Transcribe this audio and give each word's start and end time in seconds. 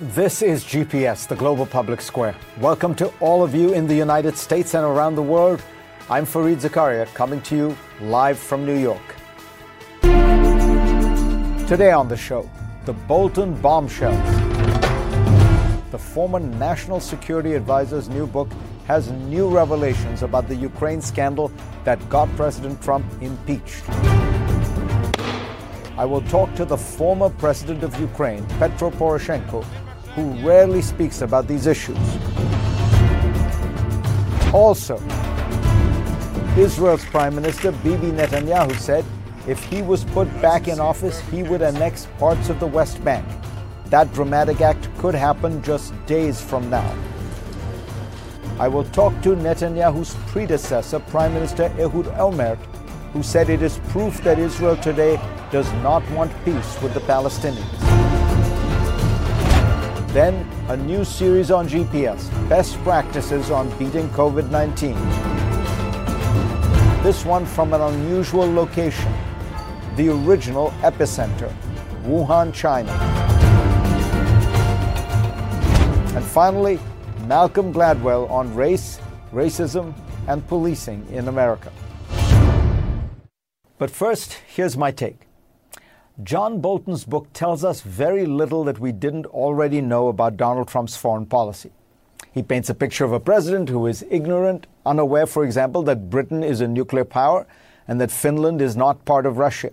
This 0.00 0.40
is 0.40 0.64
GPS, 0.64 1.28
the 1.28 1.36
global 1.36 1.66
public 1.66 2.00
square. 2.00 2.34
Welcome 2.58 2.94
to 2.94 3.12
all 3.20 3.44
of 3.44 3.54
you 3.54 3.74
in 3.74 3.86
the 3.86 3.94
United 3.94 4.34
States 4.34 4.72
and 4.72 4.82
around 4.82 5.14
the 5.14 5.22
world. 5.22 5.62
I'm 6.08 6.24
Fareed 6.24 6.62
Zakaria, 6.62 7.04
coming 7.12 7.42
to 7.42 7.54
you 7.54 7.76
live 8.00 8.38
from 8.38 8.64
New 8.64 8.78
York. 8.78 9.14
Today 11.68 11.92
on 11.92 12.08
the 12.08 12.16
show, 12.16 12.48
the 12.86 12.94
Bolton 12.94 13.52
bombshells. 13.60 14.16
The 15.90 15.98
former 15.98 16.40
National 16.40 16.98
Security 16.98 17.52
Advisor's 17.52 18.08
new 18.08 18.26
book 18.26 18.48
has 18.86 19.10
new 19.10 19.50
revelations 19.50 20.22
about 20.22 20.48
the 20.48 20.54
Ukraine 20.56 21.02
scandal 21.02 21.52
that 21.84 21.98
got 22.08 22.34
President 22.36 22.82
Trump 22.82 23.04
impeached. 23.20 23.84
I 25.98 26.06
will 26.06 26.22
talk 26.22 26.54
to 26.54 26.64
the 26.64 26.78
former 26.78 27.28
president 27.28 27.82
of 27.82 28.00
Ukraine, 28.00 28.46
Petro 28.58 28.90
Poroshenko, 28.90 29.62
who 30.20 30.46
rarely 30.46 30.82
speaks 30.82 31.22
about 31.22 31.48
these 31.48 31.66
issues. 31.66 31.96
Also, 34.52 34.96
Israel's 36.58 37.04
Prime 37.06 37.34
Minister 37.34 37.72
Bibi 37.72 38.08
Netanyahu 38.08 38.76
said 38.78 39.04
if 39.46 39.64
he 39.64 39.80
was 39.80 40.04
put 40.04 40.28
back 40.42 40.68
in 40.68 40.78
office, 40.78 41.20
he 41.30 41.42
would 41.42 41.62
annex 41.62 42.06
parts 42.18 42.50
of 42.50 42.60
the 42.60 42.66
West 42.66 43.02
Bank. 43.02 43.26
That 43.86 44.12
dramatic 44.12 44.60
act 44.60 44.88
could 44.98 45.14
happen 45.14 45.62
just 45.62 45.94
days 46.06 46.40
from 46.40 46.68
now. 46.68 46.94
I 48.58 48.68
will 48.68 48.84
talk 48.84 49.14
to 49.22 49.30
Netanyahu's 49.30 50.14
predecessor, 50.26 51.00
Prime 51.00 51.32
Minister 51.32 51.72
Ehud 51.78 52.06
Olmert, 52.18 52.58
who 53.14 53.22
said 53.22 53.48
it 53.48 53.62
is 53.62 53.78
proof 53.88 54.22
that 54.22 54.38
Israel 54.38 54.76
today 54.76 55.18
does 55.50 55.72
not 55.82 56.08
want 56.10 56.30
peace 56.44 56.82
with 56.82 56.92
the 56.92 57.00
Palestinians. 57.00 57.89
Then, 60.12 60.44
a 60.68 60.76
new 60.76 61.04
series 61.04 61.52
on 61.52 61.68
GPS 61.68 62.26
Best 62.48 62.76
Practices 62.78 63.52
on 63.52 63.70
Beating 63.78 64.08
COVID 64.08 64.50
19. 64.50 64.94
This 67.04 67.24
one 67.24 67.46
from 67.46 67.72
an 67.72 67.80
unusual 67.80 68.52
location, 68.52 69.12
the 69.94 70.08
original 70.08 70.72
epicenter, 70.82 71.54
Wuhan, 72.02 72.52
China. 72.52 72.90
And 76.16 76.24
finally, 76.24 76.80
Malcolm 77.28 77.72
Gladwell 77.72 78.28
on 78.28 78.52
race, 78.52 78.98
racism, 79.32 79.94
and 80.26 80.44
policing 80.48 81.06
in 81.12 81.28
America. 81.28 81.70
But 83.78 83.92
first, 83.92 84.32
here's 84.48 84.76
my 84.76 84.90
take. 84.90 85.29
John 86.24 86.60
Bolton's 86.60 87.04
book 87.04 87.32
tells 87.32 87.64
us 87.64 87.80
very 87.80 88.26
little 88.26 88.64
that 88.64 88.78
we 88.78 88.92
didn't 88.92 89.26
already 89.26 89.80
know 89.80 90.08
about 90.08 90.36
Donald 90.36 90.68
Trump's 90.68 90.96
foreign 90.96 91.24
policy. 91.24 91.70
He 92.32 92.42
paints 92.42 92.68
a 92.68 92.74
picture 92.74 93.04
of 93.04 93.12
a 93.12 93.20
president 93.20 93.68
who 93.68 93.86
is 93.86 94.04
ignorant, 94.10 94.66
unaware, 94.84 95.26
for 95.26 95.44
example, 95.44 95.82
that 95.84 96.10
Britain 96.10 96.42
is 96.42 96.60
a 96.60 96.68
nuclear 96.68 97.04
power 97.04 97.46
and 97.88 98.00
that 98.00 98.10
Finland 98.10 98.60
is 98.60 98.76
not 98.76 99.04
part 99.04 99.24
of 99.24 99.38
Russia. 99.38 99.70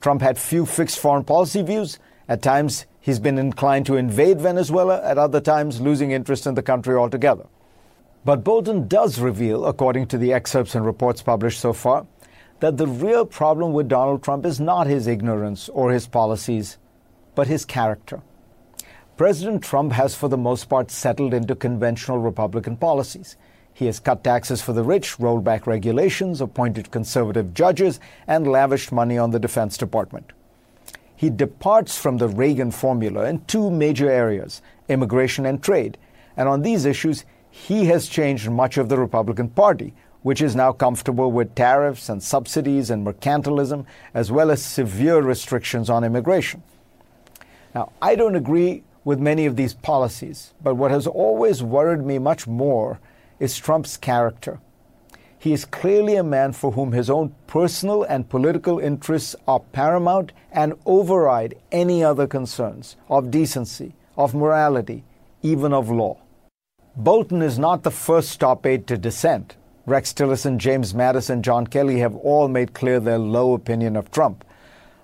Trump 0.00 0.22
had 0.22 0.38
few 0.38 0.66
fixed 0.66 0.98
foreign 0.98 1.24
policy 1.24 1.62
views. 1.62 1.98
At 2.28 2.42
times, 2.42 2.86
he's 3.00 3.18
been 3.18 3.38
inclined 3.38 3.86
to 3.86 3.96
invade 3.96 4.40
Venezuela, 4.40 5.02
at 5.02 5.18
other 5.18 5.40
times, 5.40 5.80
losing 5.80 6.10
interest 6.10 6.46
in 6.46 6.54
the 6.54 6.62
country 6.62 6.94
altogether. 6.94 7.46
But 8.24 8.42
Bolton 8.42 8.88
does 8.88 9.18
reveal, 9.18 9.66
according 9.66 10.06
to 10.08 10.18
the 10.18 10.32
excerpts 10.32 10.74
and 10.74 10.86
reports 10.86 11.22
published 11.22 11.60
so 11.60 11.72
far, 11.72 12.06
that 12.60 12.76
the 12.76 12.86
real 12.86 13.26
problem 13.26 13.72
with 13.72 13.88
Donald 13.88 14.22
Trump 14.22 14.46
is 14.46 14.58
not 14.58 14.86
his 14.86 15.06
ignorance 15.06 15.68
or 15.68 15.92
his 15.92 16.06
policies, 16.06 16.78
but 17.34 17.46
his 17.46 17.64
character. 17.64 18.22
President 19.16 19.62
Trump 19.62 19.92
has, 19.92 20.14
for 20.14 20.28
the 20.28 20.36
most 20.36 20.68
part, 20.68 20.90
settled 20.90 21.32
into 21.32 21.54
conventional 21.54 22.18
Republican 22.18 22.76
policies. 22.76 23.36
He 23.72 23.86
has 23.86 24.00
cut 24.00 24.24
taxes 24.24 24.62
for 24.62 24.72
the 24.72 24.82
rich, 24.82 25.18
rolled 25.20 25.44
back 25.44 25.66
regulations, 25.66 26.40
appointed 26.40 26.90
conservative 26.90 27.52
judges, 27.52 28.00
and 28.26 28.46
lavished 28.46 28.92
money 28.92 29.18
on 29.18 29.30
the 29.30 29.38
Defense 29.38 29.76
Department. 29.76 30.32
He 31.14 31.30
departs 31.30 31.98
from 31.98 32.18
the 32.18 32.28
Reagan 32.28 32.70
formula 32.70 33.26
in 33.26 33.44
two 33.46 33.70
major 33.70 34.10
areas 34.10 34.62
immigration 34.88 35.46
and 35.46 35.62
trade. 35.62 35.98
And 36.36 36.48
on 36.48 36.62
these 36.62 36.84
issues, 36.84 37.24
he 37.50 37.86
has 37.86 38.06
changed 38.06 38.48
much 38.48 38.76
of 38.76 38.88
the 38.88 38.98
Republican 38.98 39.48
Party, 39.48 39.94
which 40.26 40.42
is 40.42 40.56
now 40.56 40.72
comfortable 40.72 41.30
with 41.30 41.54
tariffs 41.54 42.08
and 42.08 42.20
subsidies 42.20 42.90
and 42.90 43.06
mercantilism, 43.06 43.86
as 44.12 44.32
well 44.32 44.50
as 44.50 44.60
severe 44.60 45.20
restrictions 45.20 45.88
on 45.88 46.02
immigration. 46.02 46.60
Now, 47.76 47.92
I 48.02 48.16
don't 48.16 48.34
agree 48.34 48.82
with 49.04 49.20
many 49.20 49.46
of 49.46 49.54
these 49.54 49.72
policies, 49.72 50.52
but 50.60 50.74
what 50.74 50.90
has 50.90 51.06
always 51.06 51.62
worried 51.62 52.04
me 52.04 52.18
much 52.18 52.48
more 52.48 52.98
is 53.38 53.56
Trump's 53.56 53.96
character. 53.96 54.58
He 55.38 55.52
is 55.52 55.64
clearly 55.64 56.16
a 56.16 56.24
man 56.24 56.50
for 56.54 56.72
whom 56.72 56.90
his 56.90 57.08
own 57.08 57.32
personal 57.46 58.02
and 58.02 58.28
political 58.28 58.80
interests 58.80 59.36
are 59.46 59.60
paramount 59.60 60.32
and 60.50 60.74
override 60.86 61.54
any 61.70 62.02
other 62.02 62.26
concerns 62.26 62.96
of 63.08 63.30
decency, 63.30 63.94
of 64.16 64.34
morality, 64.34 65.04
even 65.42 65.72
of 65.72 65.88
law. 65.88 66.18
Bolton 66.96 67.42
is 67.42 67.60
not 67.60 67.84
the 67.84 67.92
first 67.92 68.40
top 68.40 68.66
aide 68.66 68.88
to 68.88 68.98
dissent. 68.98 69.54
Rex 69.86 70.12
Tillerson, 70.12 70.58
James 70.58 70.94
Mattis, 70.94 71.40
John 71.42 71.64
Kelly 71.64 72.00
have 72.00 72.16
all 72.16 72.48
made 72.48 72.74
clear 72.74 72.98
their 72.98 73.18
low 73.18 73.54
opinion 73.54 73.94
of 73.94 74.10
Trump. 74.10 74.44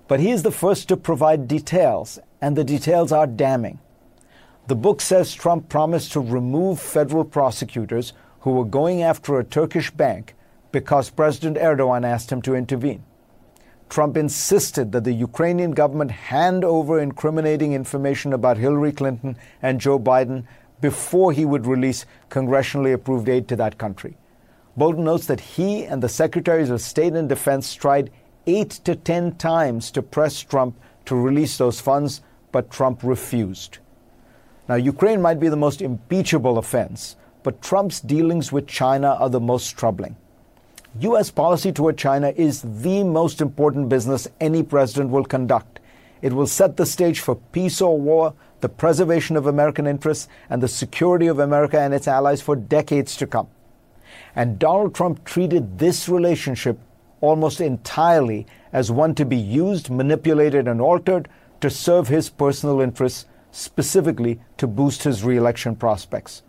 But 0.09 0.19
he 0.19 0.29
is 0.29 0.43
the 0.43 0.51
first 0.51 0.89
to 0.89 0.97
provide 0.97 1.47
details, 1.47 2.19
and 2.41 2.57
the 2.57 2.65
details 2.65 3.13
are 3.13 3.25
damning. 3.25 3.79
The 4.67 4.75
book 4.75 4.99
says 4.99 5.33
Trump 5.33 5.69
promised 5.69 6.11
to 6.11 6.19
remove 6.19 6.81
federal 6.81 7.23
prosecutors 7.23 8.11
who 8.41 8.51
were 8.51 8.65
going 8.65 9.01
after 9.01 9.39
a 9.39 9.45
Turkish 9.45 9.89
bank 9.89 10.35
because 10.73 11.09
President 11.09 11.55
Erdogan 11.55 12.05
asked 12.05 12.29
him 12.29 12.41
to 12.41 12.55
intervene. 12.55 13.05
Trump 13.87 14.17
insisted 14.17 14.91
that 14.91 15.05
the 15.05 15.13
Ukrainian 15.13 15.71
government 15.71 16.11
hand 16.11 16.65
over 16.65 16.99
incriminating 16.99 17.71
information 17.71 18.33
about 18.33 18.57
Hillary 18.57 18.91
Clinton 18.91 19.37
and 19.61 19.79
Joe 19.79 19.99
Biden 19.99 20.43
before 20.81 21.31
he 21.31 21.45
would 21.45 21.67
release 21.67 22.05
congressionally 22.29 22.93
approved 22.93 23.29
aid 23.29 23.47
to 23.47 23.55
that 23.55 23.77
country. 23.77 24.17
Bolton 24.75 25.03
notes 25.03 25.27
that 25.27 25.39
he 25.39 25.83
and 25.83 26.01
the 26.01 26.09
Secretaries 26.09 26.71
of 26.71 26.81
State 26.81 27.13
and 27.13 27.29
Defense 27.29 27.75
tried 27.75 28.09
eight 28.47 28.71
to 28.85 28.95
ten 28.95 29.35
times 29.35 29.91
to 29.91 30.01
press 30.01 30.39
Trump 30.39 30.75
to 31.05 31.15
release 31.15 31.57
those 31.57 31.79
funds, 31.79 32.21
but 32.51 32.71
Trump 32.71 33.03
refused. 33.03 33.77
Now, 34.67 34.75
Ukraine 34.75 35.21
might 35.21 35.39
be 35.39 35.49
the 35.49 35.55
most 35.55 35.81
impeachable 35.81 36.57
offense, 36.57 37.17
but 37.43 37.61
Trump's 37.61 37.99
dealings 37.99 38.51
with 38.51 38.65
China 38.65 39.15
are 39.19 39.29
the 39.29 39.39
most 39.39 39.77
troubling. 39.77 40.15
U.S. 40.99 41.29
policy 41.29 41.71
toward 41.71 41.97
China 41.97 42.33
is 42.35 42.61
the 42.61 43.03
most 43.03 43.41
important 43.41 43.89
business 43.89 44.27
any 44.39 44.63
president 44.63 45.11
will 45.11 45.25
conduct. 45.25 45.79
It 46.21 46.33
will 46.33 46.47
set 46.47 46.77
the 46.77 46.85
stage 46.85 47.19
for 47.19 47.35
peace 47.35 47.81
or 47.81 47.99
war, 47.99 48.33
the 48.61 48.69
preservation 48.69 49.35
of 49.35 49.45
American 49.45 49.85
interests, 49.85 50.27
and 50.49 50.63
the 50.63 50.67
security 50.67 51.27
of 51.27 51.39
America 51.39 51.79
and 51.79 51.93
its 51.93 52.07
allies 52.07 52.41
for 52.41 52.55
decades 52.55 53.15
to 53.17 53.27
come. 53.27 53.47
And 54.35 54.57
Donald 54.57 54.95
Trump 54.95 55.23
treated 55.25 55.77
this 55.77 56.09
relationship 56.09 56.79
almost 57.21 57.61
entirely 57.61 58.45
as 58.71 58.91
one 58.91 59.15
to 59.15 59.25
be 59.25 59.37
used, 59.37 59.89
manipulated, 59.89 60.67
and 60.67 60.81
altered 60.81 61.29
to 61.61 61.69
serve 61.69 62.07
his 62.07 62.29
personal 62.29 62.81
interests, 62.81 63.25
specifically 63.51 64.41
to 64.57 64.67
boost 64.67 65.03
his 65.03 65.23
reelection 65.23 65.75
prospects. 65.75 66.41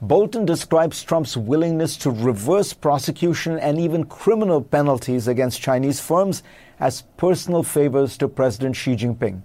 Bolton 0.00 0.44
describes 0.44 1.02
Trump's 1.02 1.36
willingness 1.36 1.96
to 1.98 2.10
reverse 2.10 2.72
prosecution 2.72 3.58
and 3.58 3.78
even 3.78 4.04
criminal 4.04 4.60
penalties 4.60 5.28
against 5.28 5.62
Chinese 5.62 6.00
firms 6.00 6.42
as 6.80 7.02
personal 7.16 7.62
favors 7.62 8.18
to 8.18 8.26
President 8.26 8.74
Xi 8.74 8.96
Jinping. 8.96 9.42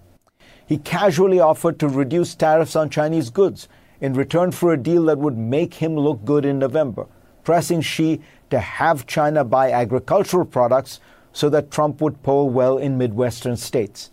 He 0.66 0.78
casually 0.78 1.40
offered 1.40 1.80
to 1.80 1.88
reduce 1.88 2.36
tariffs 2.36 2.76
on 2.76 2.90
Chinese 2.90 3.30
goods 3.30 3.68
in 4.02 4.14
return 4.14 4.52
for 4.52 4.74
a 4.74 4.78
deal 4.78 5.04
that 5.06 5.20
would 5.20 5.38
make 5.38 5.76
him 5.76 5.96
look 5.96 6.26
good 6.26 6.46
in 6.46 6.60
November 6.60 7.06
pressing 7.50 7.82
Xi 7.82 8.22
to 8.52 8.60
have 8.60 9.08
China 9.08 9.44
buy 9.44 9.72
agricultural 9.72 10.46
products 10.46 11.00
so 11.34 11.50
that 11.50 11.72
Trump 11.72 12.00
would 12.00 12.22
poll 12.22 12.48
well 12.48 12.78
in 12.78 12.96
Midwestern 12.96 13.58
states. 13.58 14.12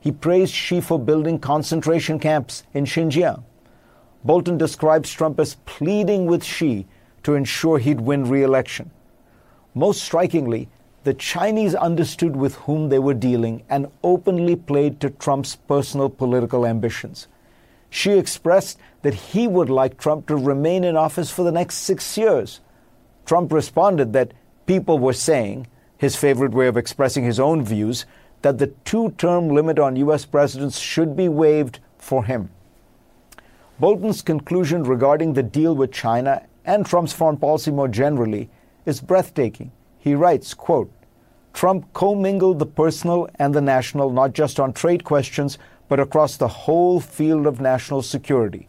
He 0.00 0.12
praised 0.12 0.52
Xi 0.52 0.82
for 0.82 0.98
building 0.98 1.38
concentration 1.38 2.18
camps 2.18 2.62
in 2.74 2.84
Xinjiang. 2.84 3.42
Bolton 4.22 4.58
describes 4.58 5.10
Trump 5.10 5.40
as 5.40 5.56
pleading 5.64 6.26
with 6.26 6.44
Xi 6.44 6.86
to 7.22 7.32
ensure 7.34 7.78
he'd 7.78 8.02
win 8.02 8.28
re 8.28 8.42
election. 8.42 8.90
Most 9.72 10.02
strikingly, 10.02 10.68
the 11.04 11.14
Chinese 11.14 11.74
understood 11.74 12.36
with 12.36 12.56
whom 12.66 12.90
they 12.90 12.98
were 12.98 13.14
dealing 13.14 13.62
and 13.70 13.90
openly 14.02 14.56
played 14.56 15.00
to 15.00 15.08
Trump's 15.08 15.56
personal 15.56 16.10
political 16.10 16.66
ambitions. 16.66 17.28
Xi 17.88 18.18
expressed 18.18 18.78
that 19.00 19.14
he 19.14 19.48
would 19.48 19.70
like 19.70 19.96
Trump 19.96 20.26
to 20.26 20.36
remain 20.36 20.84
in 20.84 20.98
office 20.98 21.30
for 21.30 21.44
the 21.44 21.52
next 21.52 21.76
six 21.76 22.18
years. 22.18 22.60
Trump 23.24 23.52
responded 23.52 24.12
that 24.12 24.32
people 24.66 24.98
were 24.98 25.12
saying, 25.12 25.66
his 25.96 26.16
favorite 26.16 26.52
way 26.52 26.66
of 26.66 26.76
expressing 26.76 27.24
his 27.24 27.40
own 27.40 27.64
views, 27.64 28.04
that 28.42 28.58
the 28.58 28.68
two 28.84 29.10
term 29.12 29.48
limit 29.48 29.78
on 29.78 29.96
U.S. 29.96 30.24
presidents 30.24 30.78
should 30.78 31.16
be 31.16 31.28
waived 31.28 31.78
for 31.96 32.24
him. 32.24 32.50
Bolton's 33.80 34.22
conclusion 34.22 34.84
regarding 34.84 35.32
the 35.32 35.42
deal 35.42 35.74
with 35.74 35.92
China 35.92 36.46
and 36.64 36.86
Trump's 36.86 37.12
foreign 37.12 37.36
policy 37.36 37.70
more 37.70 37.88
generally 37.88 38.50
is 38.86 39.00
breathtaking. 39.00 39.72
He 39.98 40.14
writes, 40.14 40.54
quote, 40.54 40.92
Trump 41.52 41.92
commingled 41.92 42.58
the 42.58 42.66
personal 42.66 43.28
and 43.36 43.54
the 43.54 43.60
national 43.60 44.10
not 44.10 44.32
just 44.32 44.60
on 44.60 44.72
trade 44.72 45.04
questions, 45.04 45.58
but 45.88 46.00
across 46.00 46.36
the 46.36 46.48
whole 46.48 47.00
field 47.00 47.46
of 47.46 47.60
national 47.60 48.02
security. 48.02 48.68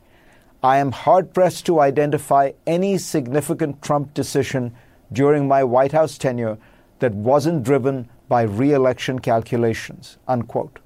I 0.66 0.78
am 0.78 0.94
hard 0.94 1.32
pressed 1.32 1.68
to 1.68 1.80
identify 1.80 2.54
any 2.66 2.98
significant 2.98 3.84
Trump 3.84 4.16
decision 4.16 4.74
during 5.12 5.48
my 5.48 5.64
White 5.64 5.92
House 5.92 6.18
tenure 6.18 6.58
that 6.98 7.14
wasn't 7.14 7.62
driven 7.62 8.10
by 8.28 8.42
re-election 8.42 9.20
calculations. 9.20 10.18
Unquote. 10.28 10.80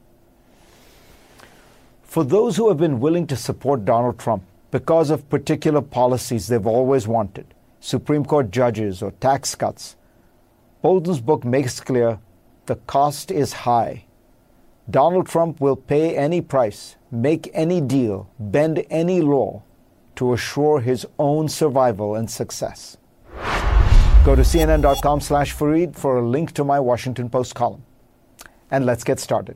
For 2.03 2.25
those 2.25 2.57
who 2.57 2.67
have 2.67 2.77
been 2.77 2.99
willing 2.99 3.25
to 3.27 3.37
support 3.37 3.85
Donald 3.85 4.19
Trump 4.19 4.43
because 4.69 5.09
of 5.09 5.29
particular 5.29 5.79
policies 5.79 6.47
they've 6.47 6.67
always 6.67 7.07
wanted, 7.07 7.53
Supreme 7.79 8.25
Court 8.25 8.51
judges 8.51 9.01
or 9.01 9.11
tax 9.11 9.55
cuts, 9.55 9.95
Bolton's 10.81 11.21
book 11.21 11.45
makes 11.45 11.79
clear 11.79 12.19
the 12.65 12.75
cost 12.75 13.31
is 13.31 13.53
high. 13.53 14.03
Donald 14.89 15.27
Trump 15.27 15.61
will 15.61 15.77
pay 15.77 16.17
any 16.17 16.41
price, 16.41 16.97
make 17.11 17.49
any 17.53 17.79
deal, 17.79 18.29
bend 18.37 18.83
any 18.89 19.21
law 19.21 19.63
to 20.19 20.33
assure 20.33 20.81
his 20.81 21.07
own 21.17 21.47
survival 21.47 22.15
and 22.15 22.29
success. 22.29 22.97
Go 24.25 24.35
to 24.35 24.41
cnn.com 24.41 25.21
slash 25.21 25.53
for 25.53 26.17
a 26.17 26.29
link 26.29 26.51
to 26.51 26.65
my 26.65 26.77
Washington 26.77 27.29
Post 27.29 27.55
column. 27.55 27.83
And 28.69 28.85
let's 28.85 29.05
get 29.05 29.21
started. 29.21 29.55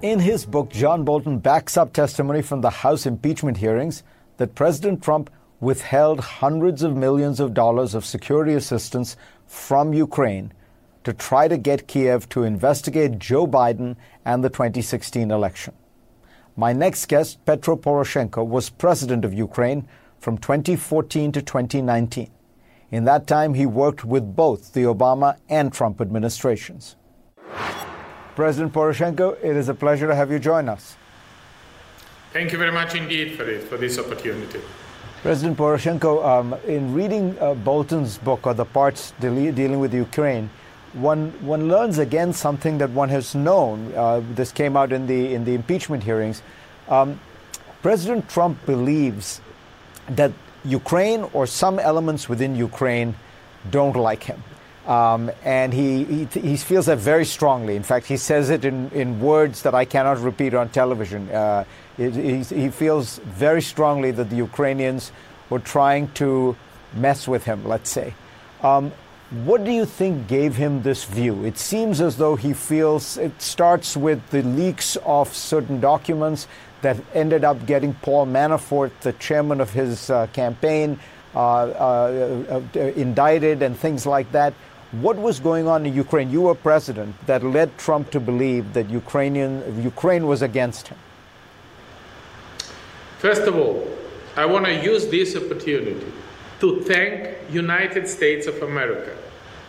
In 0.00 0.18
his 0.18 0.46
book, 0.46 0.70
John 0.70 1.04
Bolton 1.04 1.40
backs 1.40 1.76
up 1.76 1.92
testimony 1.92 2.40
from 2.40 2.62
the 2.62 2.70
House 2.70 3.04
impeachment 3.04 3.58
hearings 3.58 4.02
that 4.38 4.54
President 4.54 5.02
Trump 5.02 5.28
withheld 5.64 6.20
hundreds 6.20 6.82
of 6.82 6.94
millions 6.94 7.40
of 7.40 7.54
dollars 7.54 7.94
of 7.94 8.04
security 8.04 8.52
assistance 8.52 9.16
from 9.46 9.94
Ukraine 9.94 10.52
to 11.04 11.12
try 11.12 11.48
to 11.48 11.56
get 11.56 11.88
Kiev 11.88 12.28
to 12.28 12.44
investigate 12.44 13.18
Joe 13.18 13.46
Biden 13.46 13.96
and 14.24 14.44
the 14.44 14.50
2016 14.50 15.30
election. 15.30 15.74
My 16.54 16.72
next 16.72 17.06
guest, 17.06 17.44
Petro 17.46 17.76
Poroshenko, 17.76 18.46
was 18.46 18.70
president 18.70 19.24
of 19.24 19.32
Ukraine 19.32 19.88
from 20.18 20.38
2014 20.38 21.32
to 21.32 21.42
2019. 21.42 22.30
In 22.90 23.04
that 23.04 23.26
time, 23.26 23.54
he 23.54 23.66
worked 23.66 24.04
with 24.04 24.36
both 24.36 24.72
the 24.72 24.82
Obama 24.82 25.38
and 25.48 25.72
Trump 25.72 26.00
administrations. 26.00 26.96
President 28.36 28.72
Poroshenko, 28.72 29.36
it 29.42 29.56
is 29.56 29.68
a 29.68 29.74
pleasure 29.74 30.06
to 30.06 30.14
have 30.14 30.30
you 30.30 30.38
join 30.38 30.68
us. 30.68 30.96
Thank 32.32 32.52
you 32.52 32.58
very 32.58 32.72
much 32.72 32.94
indeed 32.94 33.36
for 33.36 33.58
for 33.60 33.76
this 33.76 33.98
opportunity. 33.98 34.60
President 35.24 35.56
Poroshenko, 35.56 36.22
um, 36.22 36.52
in 36.68 36.92
reading 36.92 37.34
uh, 37.40 37.54
Bolton's 37.54 38.18
book 38.18 38.46
or 38.46 38.52
the 38.52 38.66
parts 38.66 39.14
de- 39.20 39.50
dealing 39.52 39.80
with 39.80 39.94
Ukraine, 39.94 40.50
one 40.92 41.30
one 41.40 41.66
learns 41.66 41.96
again 41.96 42.34
something 42.34 42.76
that 42.76 42.90
one 42.90 43.08
has 43.08 43.34
known. 43.34 43.90
Uh, 43.94 44.20
this 44.34 44.52
came 44.52 44.76
out 44.76 44.92
in 44.92 45.06
the 45.06 45.32
in 45.32 45.46
the 45.46 45.54
impeachment 45.54 46.02
hearings. 46.02 46.42
Um, 46.90 47.18
President 47.80 48.28
Trump 48.28 48.66
believes 48.66 49.40
that 50.10 50.30
Ukraine 50.62 51.22
or 51.32 51.46
some 51.46 51.78
elements 51.78 52.28
within 52.28 52.54
Ukraine 52.54 53.14
don't 53.70 53.96
like 53.96 54.24
him. 54.24 54.42
Um, 54.86 55.30
and 55.44 55.72
he, 55.72 56.04
he, 56.04 56.24
he, 56.40 56.56
feels 56.58 56.86
that 56.86 56.98
very 56.98 57.24
strongly. 57.24 57.74
In 57.74 57.82
fact, 57.82 58.04
he 58.04 58.18
says 58.18 58.50
it 58.50 58.66
in, 58.66 58.90
in 58.90 59.18
words 59.18 59.62
that 59.62 59.74
I 59.74 59.86
cannot 59.86 60.20
repeat 60.20 60.52
on 60.52 60.68
television. 60.68 61.30
Uh, 61.30 61.64
he, 61.96 62.42
he 62.42 62.68
feels 62.68 63.16
very 63.18 63.62
strongly 63.62 64.10
that 64.10 64.28
the 64.28 64.36
Ukrainians 64.36 65.10
were 65.48 65.60
trying 65.60 66.08
to 66.14 66.54
mess 66.94 67.26
with 67.26 67.44
him, 67.44 67.64
let's 67.64 67.88
say. 67.88 68.12
Um, 68.62 68.92
what 69.30 69.64
do 69.64 69.70
you 69.70 69.86
think 69.86 70.28
gave 70.28 70.56
him 70.56 70.82
this 70.82 71.04
view? 71.04 71.44
It 71.44 71.58
seems 71.58 72.00
as 72.00 72.18
though 72.18 72.36
he 72.36 72.52
feels 72.52 73.16
it 73.16 73.40
starts 73.40 73.96
with 73.96 74.28
the 74.30 74.42
leaks 74.42 74.96
of 75.04 75.34
certain 75.34 75.80
documents 75.80 76.46
that 76.82 76.98
ended 77.14 77.42
up 77.42 77.66
getting 77.66 77.94
Paul 77.94 78.26
Manafort, 78.26 78.90
the 79.00 79.14
chairman 79.14 79.60
of 79.60 79.72
his 79.72 80.10
uh, 80.10 80.26
campaign, 80.28 81.00
uh, 81.34 81.38
uh, 81.38 82.62
uh 82.76 82.78
indicted 82.78 83.62
and 83.62 83.76
things 83.76 84.06
like 84.06 84.30
that. 84.32 84.52
What 85.00 85.16
was 85.16 85.40
going 85.40 85.66
on 85.66 85.86
in 85.86 85.94
Ukraine? 85.94 86.30
You 86.30 86.42
were 86.42 86.54
president 86.54 87.14
that 87.26 87.42
led 87.42 87.76
Trump 87.78 88.10
to 88.12 88.20
believe 88.20 88.74
that 88.74 88.88
Ukrainian, 88.88 89.82
Ukraine 89.82 90.26
was 90.26 90.40
against 90.42 90.88
him. 90.88 90.98
First 93.18 93.42
of 93.42 93.56
all, 93.56 93.88
I 94.36 94.44
want 94.46 94.66
to 94.66 94.84
use 94.84 95.08
this 95.08 95.34
opportunity 95.34 96.12
to 96.60 96.80
thank 96.82 97.36
United 97.50 98.06
States 98.06 98.46
of 98.46 98.62
America 98.62 99.16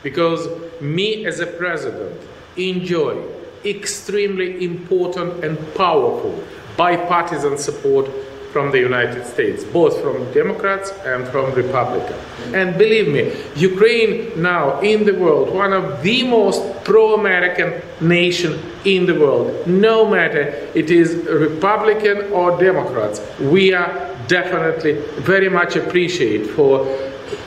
because 0.03 0.47
me 0.79 1.25
as 1.25 1.39
a 1.39 1.47
president 1.47 2.21
enjoy 2.57 3.23
extremely 3.63 4.63
important 4.63 5.43
and 5.43 5.57
powerful 5.73 6.43
bipartisan 6.77 7.57
support 7.57 8.07
from 8.55 8.71
the 8.71 8.79
United 8.79 9.25
States, 9.25 9.65
both 9.65 10.01
from 10.01 10.31
Democrats 10.31 10.89
and 11.03 11.27
from 11.27 11.45
Republicans. 11.63 12.21
And 12.53 12.77
believe 12.77 13.09
me, 13.15 13.23
Ukraine 13.71 14.41
now 14.41 14.79
in 14.79 15.03
the 15.03 15.15
world, 15.23 15.53
one 15.53 15.73
of 15.73 15.85
the 16.01 16.23
most 16.23 16.61
pro-American 16.85 17.69
nation 17.99 18.53
in 18.85 19.05
the 19.09 19.15
world, 19.23 19.67
no 19.67 20.09
matter 20.15 20.43
it 20.73 20.89
is 20.89 21.07
Republican 21.49 22.17
or 22.31 22.57
Democrats, 22.69 23.17
we 23.55 23.73
are 23.73 23.89
definitely 24.37 24.93
very 25.33 25.49
much 25.49 25.75
appreciate 25.75 26.43
for, 26.55 26.71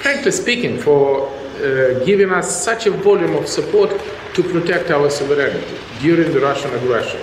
frankly 0.05 0.33
speaking, 0.43 0.77
for 0.79 1.27
uh, 1.27 2.05
giving 2.05 2.31
us 2.39 2.47
such 2.69 2.85
a 2.85 2.91
volume 2.91 3.35
of 3.35 3.49
support 3.49 3.91
to 4.35 4.43
protect 4.43 4.91
our 4.91 5.09
sovereignty 5.09 5.75
during 6.03 6.29
the 6.35 6.41
Russian 6.51 6.71
aggression 6.75 7.23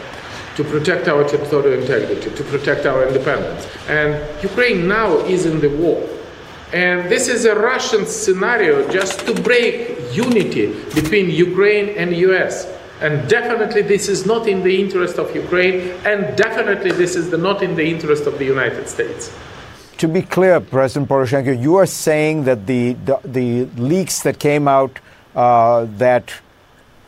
to 0.56 0.64
protect 0.64 1.08
our 1.08 1.24
territorial 1.28 1.80
integrity, 1.82 2.32
to 2.36 2.44
protect 2.46 2.86
our 2.86 3.08
independence. 3.08 3.68
And 3.88 4.16
Ukraine 4.42 4.88
now 4.88 5.18
is 5.20 5.46
in 5.46 5.60
the 5.60 5.70
war. 5.70 6.08
And 6.74 7.10
this 7.10 7.28
is 7.28 7.46
a 7.46 7.56
Russian 7.56 8.06
scenario 8.06 8.90
just 8.90 9.20
to 9.28 9.34
break 9.42 9.98
unity 10.14 10.68
between 10.94 11.30
Ukraine 11.30 11.90
and 11.98 12.16
US. 12.18 12.68
And 13.02 13.28
definitely 13.30 13.82
this 13.82 14.08
is 14.08 14.26
not 14.26 14.48
in 14.48 14.64
the 14.64 14.82
interest 14.82 15.18
of 15.18 15.36
Ukraine, 15.36 15.92
and 16.06 16.36
definitely 16.38 16.92
this 16.92 17.16
is 17.16 17.30
the, 17.30 17.38
not 17.38 17.62
in 17.62 17.76
the 17.76 17.86
interest 17.86 18.26
of 18.26 18.40
the 18.40 18.46
United 18.46 18.88
States. 18.88 19.36
To 19.98 20.08
be 20.08 20.22
clear, 20.22 20.60
President 20.60 21.10
Poroshenko, 21.10 21.62
you 21.62 21.76
are 21.76 21.86
saying 21.86 22.46
that 22.46 22.66
the, 22.66 22.94
the, 23.06 23.20
the 23.24 23.66
leaks 23.80 24.24
that 24.24 24.40
came 24.40 24.68
out 24.68 25.00
uh, 25.36 25.86
that 25.98 26.34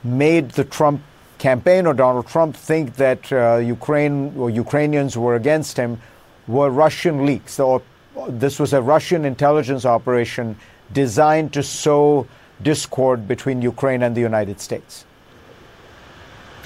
made 0.03 0.51
the 0.51 0.63
Trump 0.63 1.01
campaign 1.37 1.85
or 1.85 1.93
Donald 1.93 2.27
Trump 2.27 2.55
think 2.55 2.95
that 2.95 3.31
uh, 3.31 3.57
Ukraine 3.57 4.33
or 4.37 4.49
Ukrainians 4.49 5.17
were 5.17 5.35
against 5.35 5.77
him 5.77 6.01
were 6.47 6.69
Russian 6.69 7.25
leaks. 7.25 7.59
Or 7.59 7.81
this 8.27 8.59
was 8.59 8.73
a 8.73 8.81
Russian 8.81 9.25
intelligence 9.25 9.85
operation 9.85 10.55
designed 10.93 11.53
to 11.53 11.63
sow 11.63 12.27
discord 12.61 13.27
between 13.27 13.61
Ukraine 13.61 14.03
and 14.03 14.15
the 14.15 14.21
United 14.21 14.59
States. 14.59 15.05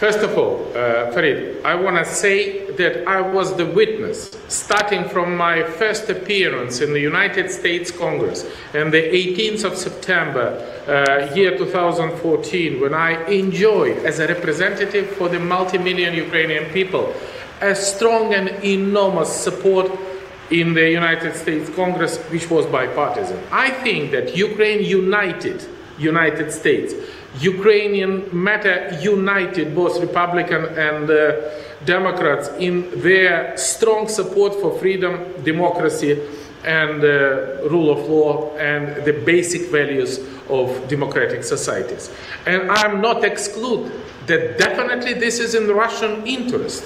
First 0.01 0.21
of 0.21 0.35
all, 0.35 0.55
uh, 0.69 1.13
Fareed, 1.13 1.63
I 1.63 1.75
want 1.75 1.95
to 1.97 2.05
say 2.05 2.71
that 2.71 3.07
I 3.07 3.21
was 3.21 3.55
the 3.55 3.67
witness, 3.67 4.31
starting 4.47 5.07
from 5.07 5.37
my 5.37 5.61
first 5.61 6.09
appearance 6.09 6.81
in 6.81 6.91
the 6.91 6.99
United 6.99 7.51
States 7.51 7.91
Congress 7.91 8.43
on 8.73 8.89
the 8.89 8.97
18th 8.97 9.63
of 9.63 9.77
September, 9.77 10.57
uh, 10.87 11.31
year 11.35 11.55
2014, 11.55 12.81
when 12.81 12.95
I 12.95 13.23
enjoyed, 13.27 13.99
as 13.99 14.17
a 14.17 14.27
representative 14.27 15.07
for 15.17 15.29
the 15.29 15.37
multi-million 15.37 16.15
Ukrainian 16.15 16.65
people, 16.73 17.13
a 17.61 17.75
strong 17.75 18.33
and 18.33 18.49
enormous 18.65 19.29
support 19.31 19.91
in 20.49 20.73
the 20.73 20.89
United 20.89 21.35
States 21.35 21.69
Congress, 21.75 22.17
which 22.31 22.49
was 22.49 22.65
bipartisan. 22.65 23.39
I 23.51 23.69
think 23.69 24.09
that 24.13 24.35
Ukraine 24.35 24.83
united 24.83 25.63
United 25.99 26.51
States. 26.51 26.95
Ukrainian 27.39 28.27
matter 28.31 28.97
united 29.01 29.73
both 29.73 29.99
Republican 30.01 30.65
and 30.77 31.09
uh, 31.09 31.35
Democrats 31.85 32.49
in 32.59 33.01
their 33.01 33.55
strong 33.57 34.07
support 34.07 34.53
for 34.55 34.77
freedom, 34.77 35.41
democracy, 35.43 36.19
and 36.63 37.03
uh, 37.03 37.67
rule 37.69 37.89
of 37.89 38.07
law 38.07 38.55
and 38.57 39.03
the 39.05 39.13
basic 39.13 39.71
values 39.71 40.19
of 40.49 40.87
democratic 40.87 41.43
societies. 41.43 42.11
And 42.45 42.69
I'm 42.69 43.01
not 43.01 43.23
exclude 43.23 43.91
that 44.27 44.59
definitely 44.59 45.13
this 45.13 45.39
is 45.39 45.55
in 45.55 45.67
Russian 45.67 46.25
interest 46.27 46.83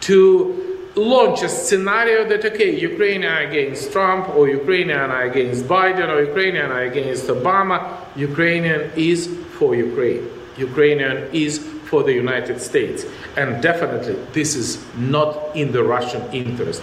to 0.00 0.90
launch 0.96 1.42
a 1.42 1.48
scenario 1.48 2.28
that 2.28 2.44
okay, 2.44 2.78
Ukrainian 2.78 3.32
against 3.48 3.92
Trump 3.92 4.28
or 4.30 4.48
Ukrainian 4.48 5.10
against 5.10 5.64
Biden 5.64 6.08
or 6.08 6.20
Ukrainian 6.22 6.70
against 6.70 7.26
Obama, 7.26 7.96
Ukrainian 8.16 8.90
is 8.96 9.28
for 9.58 9.74
Ukraine. 9.74 10.28
Ukrainian 10.56 11.28
is 11.32 11.58
for 11.90 12.02
the 12.02 12.12
United 12.12 12.60
States. 12.60 13.04
And 13.36 13.62
definitely 13.62 14.16
this 14.32 14.54
is 14.54 14.84
not 14.96 15.54
in 15.54 15.72
the 15.72 15.82
Russian 15.82 16.22
interest. 16.32 16.82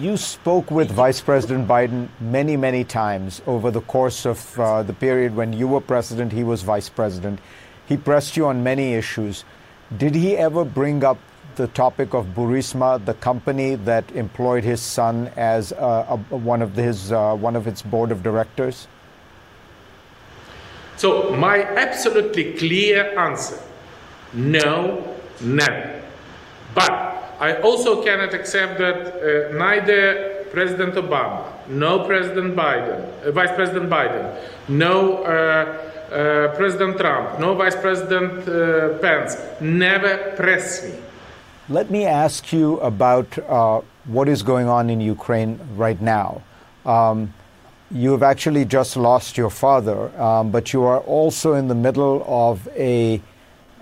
You 0.00 0.16
spoke 0.16 0.70
with 0.70 0.90
Vice 0.90 1.20
President 1.20 1.68
Biden 1.68 2.08
many, 2.20 2.56
many 2.56 2.84
times 2.84 3.42
over 3.46 3.70
the 3.70 3.82
course 3.82 4.24
of 4.24 4.58
uh, 4.58 4.82
the 4.82 4.94
period 4.94 5.36
when 5.36 5.52
you 5.52 5.68
were 5.68 5.80
president, 5.80 6.32
he 6.32 6.44
was 6.44 6.62
vice 6.62 6.88
president. 6.88 7.38
He 7.86 7.96
pressed 7.98 8.36
you 8.36 8.46
on 8.46 8.62
many 8.62 8.94
issues. 8.94 9.44
Did 9.94 10.14
he 10.14 10.36
ever 10.36 10.64
bring 10.64 11.04
up 11.04 11.18
the 11.56 11.66
topic 11.68 12.14
of 12.14 12.28
Burisma, 12.28 13.04
the 13.04 13.14
company 13.14 13.74
that 13.74 14.10
employed 14.12 14.64
his 14.64 14.80
son 14.80 15.30
as 15.36 15.72
uh, 15.72 16.06
a, 16.08 16.36
one 16.36 16.62
of 16.62 16.74
his 16.74 17.12
uh, 17.12 17.34
one 17.34 17.54
of 17.54 17.66
its 17.66 17.82
board 17.82 18.10
of 18.10 18.22
directors? 18.22 18.88
So 20.96 21.34
my 21.34 21.62
absolutely 21.62 22.52
clear 22.54 23.18
answer: 23.18 23.58
no, 24.32 25.16
never. 25.40 26.02
But 26.74 26.92
I 27.40 27.60
also 27.60 28.02
cannot 28.02 28.34
accept 28.34 28.78
that 28.78 29.14
uh, 29.14 29.56
neither 29.56 30.44
President 30.50 30.94
Obama, 30.94 31.44
no 31.68 32.04
President 32.06 32.54
Biden, 32.54 33.02
uh, 33.24 33.32
Vice 33.32 33.52
President 33.54 33.90
Biden, 33.90 34.24
no 34.68 35.24
uh, 35.24 35.30
uh 35.30 36.54
President 36.54 36.96
Trump, 36.98 37.40
no 37.40 37.54
Vice 37.54 37.76
President 37.76 38.48
uh, 38.48 38.98
Pence 38.98 39.36
never 39.60 40.32
press 40.36 40.84
me. 40.84 40.94
Let 41.68 41.90
me 41.90 42.04
ask 42.04 42.52
you 42.52 42.78
about 42.80 43.38
uh, 43.38 43.80
what 44.04 44.28
is 44.28 44.42
going 44.42 44.68
on 44.68 44.90
in 44.90 45.00
Ukraine 45.00 45.58
right 45.76 46.00
now. 46.00 46.42
Um, 46.84 47.32
you 47.90 48.12
have 48.12 48.22
actually 48.22 48.64
just 48.64 48.96
lost 48.96 49.36
your 49.36 49.50
father, 49.50 50.10
um, 50.20 50.50
but 50.50 50.72
you 50.72 50.82
are 50.84 51.00
also 51.00 51.54
in 51.54 51.68
the 51.68 51.74
middle 51.74 52.24
of 52.26 52.66
a 52.76 53.20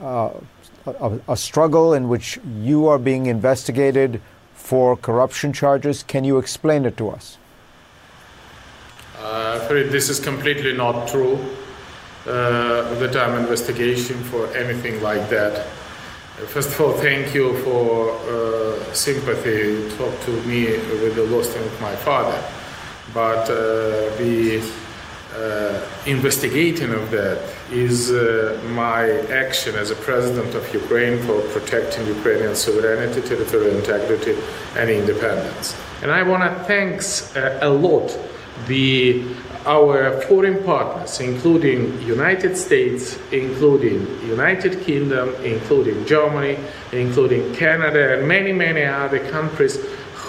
a, 0.00 1.20
a, 1.28 1.36
struggle 1.36 1.94
in 1.94 2.08
which 2.08 2.40
you 2.58 2.88
are 2.88 2.98
being 2.98 3.26
investigated 3.26 4.20
for 4.54 4.96
corruption 4.96 5.52
charges. 5.52 6.02
Can 6.02 6.24
you 6.24 6.38
explain 6.38 6.84
it 6.84 6.96
to 6.96 7.10
us? 7.10 7.38
Uh, 9.20 9.58
this 9.68 10.08
is 10.08 10.18
completely 10.18 10.72
not 10.72 11.06
true. 11.06 11.38
Uh, 12.26 12.94
that 12.94 13.16
investigation 13.38 14.16
for 14.24 14.46
anything 14.56 15.02
like 15.02 15.28
that. 15.28 15.66
First 16.46 16.70
of 16.70 16.80
all, 16.80 16.92
thank 16.92 17.34
you 17.34 17.56
for 17.62 18.10
uh, 18.10 18.94
sympathy. 18.94 19.50
You 19.50 19.90
talked 19.96 20.22
to 20.22 20.30
me 20.42 20.66
with 21.02 21.14
the 21.16 21.24
loss 21.24 21.54
of 21.54 21.80
my 21.80 21.94
father, 21.96 22.40
but 23.14 23.48
uh, 23.50 24.16
the 24.16 24.62
uh, 25.34 25.80
investigating 26.06 26.92
of 26.92 27.10
that 27.10 27.38
is 27.70 28.10
uh, 28.10 28.60
my 28.70 29.10
action 29.30 29.74
as 29.74 29.90
a 29.90 29.94
president 29.94 30.54
of 30.54 30.74
Ukraine 30.74 31.18
for 31.22 31.40
protecting 31.48 32.06
Ukrainian 32.06 32.54
sovereignty, 32.54 33.20
territorial 33.22 33.74
integrity, 33.76 34.36
and 34.76 34.90
independence. 34.90 35.74
And 36.02 36.10
I 36.10 36.22
want 36.22 36.42
to 36.42 36.64
thank 36.64 37.00
uh, 37.36 37.66
a 37.66 37.70
lot 37.70 38.16
the 38.66 39.24
our 39.64 40.20
foreign 40.22 40.62
partners, 40.64 41.20
including 41.20 42.00
United 42.02 42.56
States, 42.56 43.16
including 43.30 44.00
United 44.26 44.82
Kingdom, 44.82 45.34
including 45.44 46.04
Germany, 46.04 46.58
including 46.90 47.54
Canada, 47.54 48.18
and 48.18 48.26
many, 48.26 48.52
many 48.52 48.82
other 48.82 49.20
countries 49.30 49.78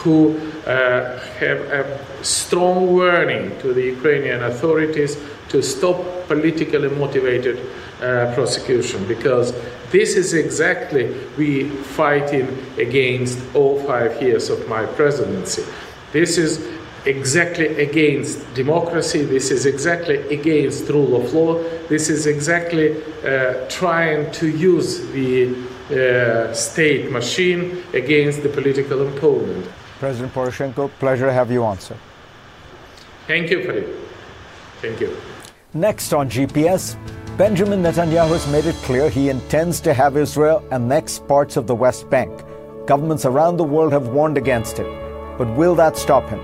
who 0.03 0.38
uh, 0.65 1.19
have 1.39 1.60
a 1.60 2.24
strong 2.24 2.88
warning 2.88 3.57
to 3.60 3.74
the 3.74 3.83
Ukrainian 3.83 4.43
authorities 4.43 5.17
to 5.50 5.62
stop 5.62 5.98
politically 6.27 6.89
motivated 6.89 7.60
uh, 8.01 8.33
prosecution 8.33 9.05
because 9.07 9.53
this 9.91 10.15
is 10.15 10.33
exactly 10.33 11.05
we 11.38 11.69
fighting 11.69 12.48
against 12.77 13.39
all 13.55 13.79
five 13.83 14.22
years 14.22 14.50
of 14.50 14.67
my 14.67 14.86
presidency. 14.86 15.63
This 16.12 16.38
is 16.38 16.67
exactly 17.05 17.67
against 17.81 18.53
democracy. 18.53 19.24
This 19.24 19.51
is 19.51 19.65
exactly 19.65 20.17
against 20.33 20.89
rule 20.89 21.15
of 21.22 21.33
law. 21.33 21.62
This 21.88 22.10
is 22.10 22.25
exactly 22.25 23.03
uh, 23.24 23.67
trying 23.69 24.31
to 24.31 24.48
use 24.48 25.05
the 25.12 25.53
uh, 25.91 26.53
state 26.53 27.12
machine 27.12 27.83
against 27.93 28.41
the 28.41 28.50
political 28.50 29.07
opponent. 29.07 29.67
President 30.03 30.33
Poroshenko, 30.33 30.89
pleasure 31.00 31.27
to 31.27 31.31
have 31.31 31.50
you 31.50 31.63
on, 31.63 31.79
sir. 31.79 31.95
Thank 33.25 33.50
you, 33.50 33.60
Fareed. 33.60 33.88
Thank 34.81 35.00
you. 35.00 35.15
Next 35.74 36.12
on 36.12 36.29
GPS, 36.29 36.98
Benjamin 37.38 37.81
Netanyahu 37.81 38.27
has 38.27 38.45
made 38.51 38.65
it 38.65 38.75
clear 38.88 39.10
he 39.10 39.29
intends 39.29 39.79
to 39.79 39.93
have 39.93 40.17
Israel 40.17 40.62
annex 40.72 41.19
parts 41.19 41.55
of 41.55 41.67
the 41.67 41.75
West 41.75 42.10
Bank. 42.10 42.43
Governments 42.86 43.24
around 43.24 43.55
the 43.55 43.63
world 43.63 43.93
have 43.93 44.10
warned 44.10 44.38
against 44.38 44.77
it. 44.79 44.88
But 45.38 45.55
will 45.55 45.74
that 45.75 45.95
stop 45.95 46.27
him? 46.27 46.41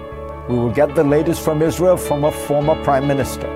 We 0.47 0.57
will 0.57 0.71
get 0.71 0.95
the 0.95 1.03
latest 1.03 1.43
from 1.43 1.61
Israel 1.61 1.97
from 1.97 2.23
a 2.23 2.31
former 2.31 2.81
prime 2.85 3.09
minister. 3.09 3.49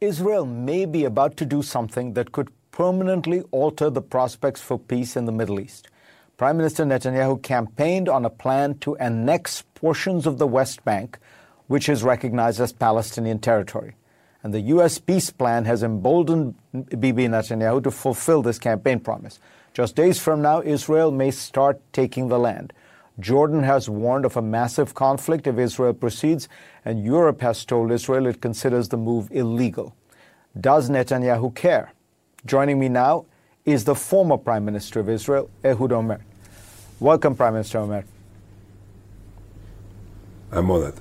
Israel 0.00 0.46
may 0.46 0.84
be 0.84 1.04
about 1.04 1.36
to 1.38 1.44
do 1.44 1.60
something 1.60 2.12
that 2.12 2.30
could 2.30 2.50
permanently 2.74 3.40
alter 3.52 3.88
the 3.88 4.02
prospects 4.02 4.60
for 4.60 4.76
peace 4.76 5.16
in 5.16 5.26
the 5.26 5.32
Middle 5.32 5.60
East. 5.60 5.88
Prime 6.36 6.56
Minister 6.56 6.84
Netanyahu 6.84 7.40
campaigned 7.40 8.08
on 8.08 8.24
a 8.24 8.30
plan 8.30 8.76
to 8.78 8.96
annex 8.96 9.62
portions 9.76 10.26
of 10.26 10.38
the 10.38 10.46
West 10.48 10.84
Bank, 10.84 11.16
which 11.68 11.88
is 11.88 12.02
recognized 12.02 12.60
as 12.60 12.72
Palestinian 12.72 13.38
territory. 13.38 13.94
And 14.42 14.52
the 14.52 14.60
U.S. 14.74 14.98
peace 14.98 15.30
plan 15.30 15.66
has 15.66 15.84
emboldened 15.84 16.56
Bibi 16.72 17.28
Netanyahu 17.28 17.84
to 17.84 17.92
fulfill 17.92 18.42
this 18.42 18.58
campaign 18.58 18.98
promise. 18.98 19.38
Just 19.72 19.94
days 19.94 20.18
from 20.18 20.42
now, 20.42 20.60
Israel 20.60 21.12
may 21.12 21.30
start 21.30 21.80
taking 21.92 22.26
the 22.26 22.40
land. 22.40 22.72
Jordan 23.20 23.62
has 23.62 23.88
warned 23.88 24.24
of 24.24 24.36
a 24.36 24.42
massive 24.42 24.94
conflict 24.94 25.46
if 25.46 25.58
Israel 25.58 25.94
proceeds, 25.94 26.48
and 26.84 27.04
Europe 27.04 27.40
has 27.40 27.64
told 27.64 27.92
Israel 27.92 28.26
it 28.26 28.40
considers 28.40 28.88
the 28.88 28.96
move 28.96 29.28
illegal. 29.30 29.94
Does 30.60 30.90
Netanyahu 30.90 31.54
care? 31.54 31.92
Joining 32.46 32.78
me 32.78 32.90
now 32.90 33.24
is 33.64 33.84
the 33.84 33.94
former 33.94 34.36
Prime 34.36 34.66
Minister 34.66 35.00
of 35.00 35.08
Israel, 35.08 35.48
Ehud 35.64 35.90
Olmert. 35.90 36.20
Welcome, 37.00 37.34
Prime 37.34 37.54
Minister 37.54 37.78
Olmert. 37.78 38.04
I'm 40.52 40.70
honored. 40.70 40.94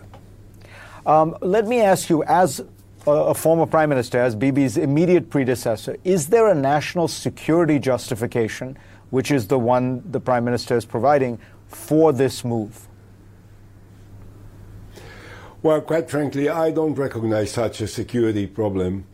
Um, 1.05 1.35
let 1.41 1.67
me 1.67 1.81
ask 1.81 2.09
you, 2.09 2.23
as 2.23 2.61
a, 3.05 3.11
a, 3.11 3.33
former 3.33 3.65
Prime 3.65 3.89
Minister, 3.89 4.21
as 4.21 4.37
Bibi's 4.37 4.77
immediate 4.77 5.29
predecessor, 5.29 5.97
is 6.05 6.27
there 6.29 6.47
a 6.47 6.55
national 6.55 7.09
security 7.09 7.77
justification, 7.77 8.77
which 9.09 9.29
is 9.29 9.47
the 9.47 9.59
one 9.59 10.01
the 10.11 10.21
Prime 10.21 10.45
Minister 10.45 10.77
is 10.77 10.85
providing, 10.85 11.37
for 11.67 12.13
this 12.13 12.45
move? 12.45 12.87
Well, 15.61 15.81
quite 15.81 16.09
frankly, 16.09 16.47
I 16.47 16.71
don't 16.71 16.95
recognize 16.95 17.51
such 17.51 17.81
a 17.81 17.87
security 17.87 18.47
problem 18.47 19.05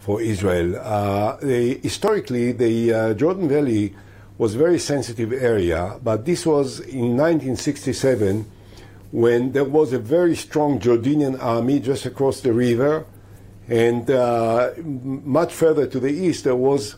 for 0.00 0.20
Israel. 0.20 0.76
Uh, 0.76 1.36
the, 1.36 1.78
historically, 1.82 2.52
the 2.52 2.92
uh, 2.92 3.14
Jordan 3.14 3.48
Valley 3.48 3.94
was 4.38 4.54
a 4.54 4.58
very 4.58 4.78
sensitive 4.78 5.32
area, 5.32 6.00
but 6.02 6.24
this 6.24 6.44
was 6.46 6.80
in 6.80 7.16
1967 7.16 8.50
when 9.12 9.52
there 9.52 9.64
was 9.64 9.92
a 9.92 9.98
very 9.98 10.34
strong 10.34 10.80
Jordanian 10.80 11.40
army 11.42 11.80
just 11.80 12.06
across 12.06 12.40
the 12.40 12.52
river, 12.52 13.04
and 13.68 14.10
uh, 14.10 14.70
much 14.78 15.52
further 15.52 15.86
to 15.86 16.00
the 16.00 16.10
east 16.10 16.44
there 16.44 16.56
was 16.56 16.96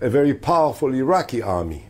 a 0.00 0.08
very 0.08 0.34
powerful 0.34 0.94
Iraqi 0.94 1.42
army. 1.42 1.86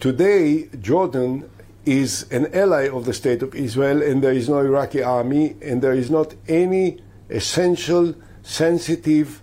Today, 0.00 0.68
Jordan 0.80 1.48
is 1.86 2.26
an 2.30 2.52
ally 2.54 2.88
of 2.88 3.06
the 3.06 3.14
state 3.14 3.42
of 3.42 3.54
Israel, 3.54 4.02
and 4.02 4.22
there 4.22 4.32
is 4.32 4.48
no 4.48 4.58
Iraqi 4.58 5.02
army, 5.02 5.56
and 5.62 5.80
there 5.80 5.94
is 5.94 6.10
not 6.10 6.34
any 6.48 7.00
essential, 7.30 8.14
sensitive, 8.42 9.40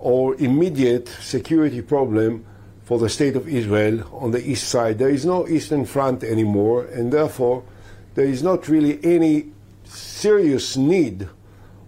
or 0.00 0.34
immediate 0.36 1.08
security 1.20 1.82
problem 1.82 2.44
for 2.82 2.98
the 2.98 3.08
state 3.08 3.36
of 3.36 3.46
Israel 3.48 4.02
on 4.12 4.32
the 4.32 4.44
east 4.44 4.68
side. 4.68 4.98
There 4.98 5.10
is 5.10 5.24
no 5.24 5.46
Eastern 5.46 5.84
Front 5.84 6.24
anymore, 6.24 6.86
and 6.86 7.12
therefore 7.12 7.62
there 8.14 8.24
is 8.24 8.42
not 8.42 8.68
really 8.68 8.98
any 9.04 9.52
serious 9.84 10.76
need 10.76 11.28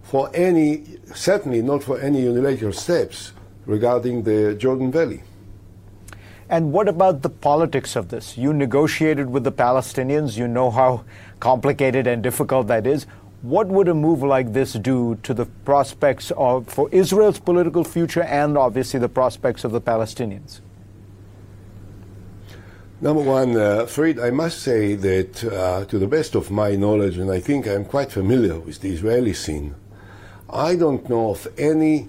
for 0.03 0.29
any, 0.33 0.85
certainly 1.13 1.61
not 1.61 1.83
for 1.83 1.99
any 1.99 2.21
unilateral 2.21 2.71
steps 2.71 3.33
regarding 3.65 4.23
the 4.23 4.53
Jordan 4.55 4.91
Valley. 4.91 5.23
And 6.49 6.71
what 6.71 6.87
about 6.87 7.23
the 7.23 7.29
politics 7.29 7.95
of 7.95 8.09
this? 8.09 8.37
You 8.37 8.53
negotiated 8.53 9.29
with 9.29 9.43
the 9.43 9.51
Palestinians, 9.51 10.37
you 10.37 10.47
know 10.47 10.69
how 10.69 11.03
complicated 11.39 12.05
and 12.05 12.21
difficult 12.21 12.67
that 12.67 12.85
is. 12.85 13.07
What 13.43 13.67
would 13.67 13.89
a 13.89 13.93
move 13.93 14.23
like 14.23 14.53
this 14.53 14.71
do 14.71 15.15
to 15.23 15.33
the 15.33 15.45
prospects 15.65 16.31
of, 16.37 16.65
for 16.69 16.87
Israel's 16.93 17.39
political 17.39 17.83
future 17.83 18.23
and 18.23 18.57
obviously 18.57 19.01
the 19.01 19.09
prospects 19.09 19.65
of 19.65 19.73
the 19.73 19.81
Palestinians? 19.81 20.61
Number 23.01 23.21
one, 23.21 23.57
uh, 23.57 23.83
Fareed, 23.85 24.23
I 24.23 24.29
must 24.29 24.59
say 24.59 24.95
that 24.95 25.43
uh, 25.43 25.83
to 25.83 25.99
the 25.99 26.07
best 26.07 26.35
of 26.35 26.51
my 26.51 26.77
knowledge, 26.77 27.17
and 27.17 27.29
I 27.29 27.41
think 27.41 27.67
I'm 27.67 27.83
quite 27.83 28.13
familiar 28.13 28.57
with 28.61 28.79
the 28.79 28.93
Israeli 28.93 29.33
scene, 29.33 29.75
I 30.49 30.77
don't 30.77 31.09
know 31.09 31.31
of 31.31 31.45
any 31.57 32.07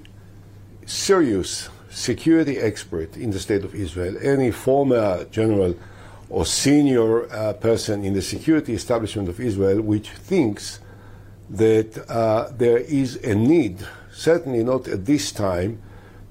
serious 0.87 1.69
security 1.91 2.59
expert 2.59 3.17
in 3.17 3.33
the 3.33 3.41
state 3.41 3.65
of 3.65 3.75
Israel, 3.75 4.17
any 4.23 4.53
former 4.53 5.25
general 5.33 5.75
or 6.31 6.47
senior 6.47 7.29
uh, 7.33 7.55
person 7.55 8.05
in 8.05 8.15
the 8.15 8.23
security 8.23 8.73
establishment 8.73 9.29
of 9.29 9.41
Israel, 9.41 9.81
which 9.81 10.11
thinks 10.11 10.79
that 11.51 12.11
uh, 12.11 12.51
there 12.57 12.79
is 12.79 13.17
a 13.17 13.35
need, 13.35 13.87
certainly 14.13 14.65
not 14.65 14.89
at 14.89 15.05
this 15.05 15.33
time, 15.33 15.81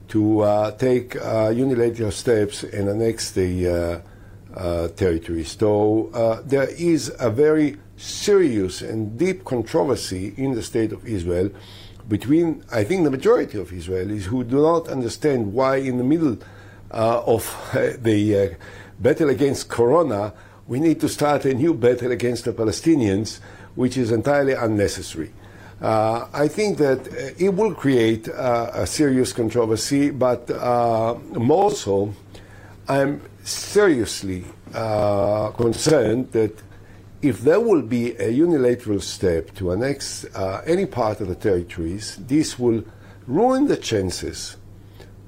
to 0.10 0.42
uh, 0.42 0.72
take 0.72 1.16
uh, 1.16 1.50
unilateral 1.50 2.12
steps 2.12 2.64
and 2.64 2.90
annex 2.90 3.32
the 3.32 3.68
uh, 3.68 4.58
uh, 4.58 4.88
territories. 4.90 5.58
So 5.58 6.12
uh, 6.14 6.42
there 6.46 6.70
is 6.70 7.12
a 7.20 7.30
very 7.30 7.78
serious 7.98 8.82
and 8.82 9.18
deep 9.18 9.46
controversy 9.46 10.34
in 10.38 10.54
the 10.54 10.62
state 10.62 10.92
of 10.92 11.06
Israel 11.08 11.50
between, 12.08 12.64
I 12.72 12.84
think, 12.84 13.06
the 13.06 13.12
majority 13.12 13.60
of 13.60 13.70
Israelis 13.70 14.24
who 14.24 14.44
do 14.44 14.62
not 14.62 14.90
understand 14.90 15.54
why, 15.54 15.78
in 15.78 15.98
the 15.98 16.04
middle 16.04 16.38
of 16.92 17.44
the 17.74 18.58
battle 19.00 19.30
against 19.30 19.70
Corona, 19.70 20.34
we 20.68 20.80
need 20.80 21.00
to 21.02 21.10
start 21.10 21.46
a 21.46 21.54
new 21.54 21.74
battle 21.74 22.12
against 22.12 22.46
the 22.46 22.54
Palestinians, 22.54 23.40
which 23.76 23.98
is 23.98 24.12
entirely 24.12 24.54
unnecessary. 24.54 25.32
Uh, 25.82 26.28
I 26.34 26.48
think 26.48 26.78
that 26.78 27.08
uh, 27.08 27.34
it 27.38 27.54
will 27.54 27.74
create 27.74 28.28
a 28.28 28.86
serious 28.88 29.34
controversy, 29.34 30.12
but 30.12 30.50
more 31.36 31.72
so, 31.72 32.14
I'm 32.88 33.22
seriously 33.44 34.46
uh, 34.74 35.50
concerned 35.52 36.32
that 36.32 36.62
if 37.22 37.42
there 37.42 37.60
will 37.60 37.82
be 37.82 38.16
a 38.18 38.30
unilateral 38.30 39.00
step 39.00 39.54
to 39.56 39.72
annex 39.72 40.26
uh, 40.36 40.62
any 40.66 40.86
part 40.86 41.22
of 41.22 41.28
the 41.28 41.36
territories, 41.36 42.18
this 42.28 42.60
will 42.60 42.84
ruin 43.28 43.68
the 43.68 43.78
chances 43.78 44.58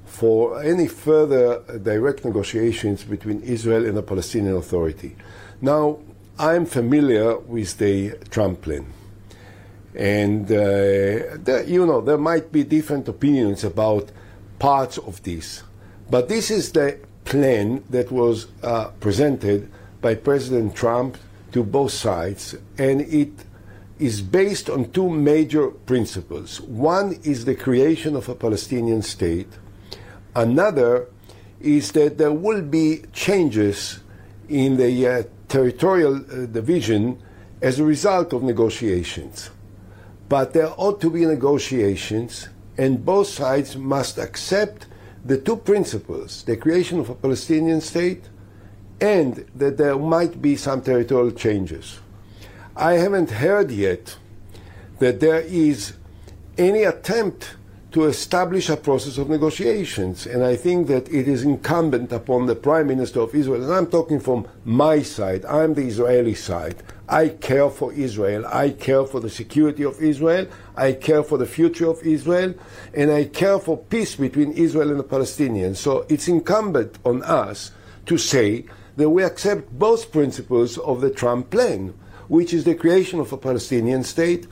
for 0.04 0.62
any 0.62 0.88
further 0.88 1.62
direct 1.82 2.24
negotiations 2.24 3.04
between 3.04 3.40
Israel 3.42 3.86
and 3.86 3.96
the 3.96 4.02
Palestinian 4.02 4.56
Authority. 4.56 5.16
Now, 5.60 5.98
I'm 6.38 6.66
familiar 6.66 7.38
with 7.38 7.78
the 7.78 8.18
Trump 8.30 8.60
plan. 8.62 8.86
And, 9.94 10.44
uh, 10.50 11.38
there, 11.38 11.64
you 11.66 11.86
know, 11.86 12.02
there 12.02 12.18
might 12.18 12.52
be 12.52 12.62
different 12.62 13.08
opinions 13.08 13.64
about 13.64 14.10
parts 14.58 14.98
of 14.98 15.22
this. 15.22 15.62
But 16.10 16.28
this 16.28 16.50
is 16.50 16.72
the 16.72 16.98
plan 17.24 17.82
that 17.88 18.12
was 18.12 18.48
uh, 18.62 18.88
presented 19.00 19.70
by 20.02 20.14
President 20.14 20.76
Trump 20.76 21.16
to 21.52 21.64
both 21.64 21.92
sides, 21.92 22.54
and 22.76 23.00
it 23.00 23.32
is 23.98 24.20
based 24.20 24.68
on 24.68 24.90
two 24.90 25.08
major 25.08 25.68
principles. 25.68 26.60
One 26.60 27.18
is 27.24 27.46
the 27.46 27.54
creation 27.54 28.14
of 28.14 28.28
a 28.28 28.34
Palestinian 28.34 29.00
state. 29.00 29.48
Another 30.34 31.08
is 31.60 31.92
that 31.92 32.18
there 32.18 32.32
will 32.32 32.60
be 32.60 33.04
changes 33.14 34.00
in 34.50 34.76
the 34.76 35.08
uh, 35.08 35.22
territorial 35.48 36.16
uh, 36.16 36.46
division 36.46 37.20
as 37.62 37.78
a 37.78 37.84
result 37.84 38.32
of 38.32 38.42
negotiations. 38.42 39.50
But 40.28 40.52
there 40.52 40.72
ought 40.76 41.00
to 41.00 41.10
be 41.10 41.24
negotiations, 41.24 42.48
and 42.76 43.04
both 43.04 43.28
sides 43.28 43.76
must 43.76 44.18
accept 44.18 44.86
the 45.24 45.38
two 45.38 45.56
principles, 45.56 46.42
the 46.44 46.56
creation 46.56 47.00
of 47.00 47.10
a 47.10 47.14
Palestinian 47.14 47.80
state 47.80 48.28
and 49.00 49.46
that 49.54 49.76
there 49.76 49.98
might 49.98 50.40
be 50.40 50.56
some 50.56 50.80
territorial 50.80 51.32
changes. 51.32 51.98
I 52.74 52.94
haven't 52.94 53.30
heard 53.30 53.70
yet 53.70 54.16
that 54.98 55.20
there 55.20 55.40
is 55.40 55.92
any 56.56 56.84
attempt 56.84 57.55
to 57.96 58.04
establish 58.04 58.68
a 58.68 58.76
process 58.76 59.16
of 59.16 59.30
negotiations. 59.30 60.26
And 60.26 60.44
I 60.44 60.54
think 60.54 60.86
that 60.88 61.08
it 61.08 61.26
is 61.26 61.44
incumbent 61.44 62.12
upon 62.12 62.44
the 62.44 62.54
Prime 62.54 62.88
Minister 62.88 63.20
of 63.20 63.34
Israel, 63.34 63.64
and 63.64 63.72
I'm 63.72 63.86
talking 63.86 64.20
from 64.20 64.46
my 64.66 65.00
side, 65.00 65.46
I'm 65.46 65.72
the 65.72 65.86
Israeli 65.86 66.34
side. 66.34 66.82
I 67.08 67.30
care 67.30 67.70
for 67.70 67.94
Israel. 67.94 68.44
I 68.48 68.68
care 68.72 69.06
for 69.06 69.20
the 69.20 69.30
security 69.30 69.82
of 69.82 69.98
Israel. 70.02 70.46
I 70.76 70.92
care 70.92 71.22
for 71.22 71.38
the 71.38 71.46
future 71.46 71.88
of 71.88 72.02
Israel. 72.02 72.52
And 72.92 73.10
I 73.10 73.24
care 73.24 73.58
for 73.58 73.78
peace 73.78 74.14
between 74.14 74.52
Israel 74.52 74.90
and 74.90 75.00
the 75.00 75.04
Palestinians. 75.04 75.76
So 75.76 76.04
it's 76.10 76.28
incumbent 76.28 76.98
on 77.02 77.22
us 77.22 77.70
to 78.04 78.18
say 78.18 78.66
that 78.96 79.08
we 79.08 79.22
accept 79.22 79.72
both 79.78 80.12
principles 80.12 80.76
of 80.76 81.00
the 81.00 81.10
Trump 81.10 81.48
plan, 81.48 81.94
which 82.28 82.52
is 82.52 82.64
the 82.64 82.74
creation 82.74 83.20
of 83.20 83.32
a 83.32 83.38
Palestinian 83.38 84.04
state 84.04 84.46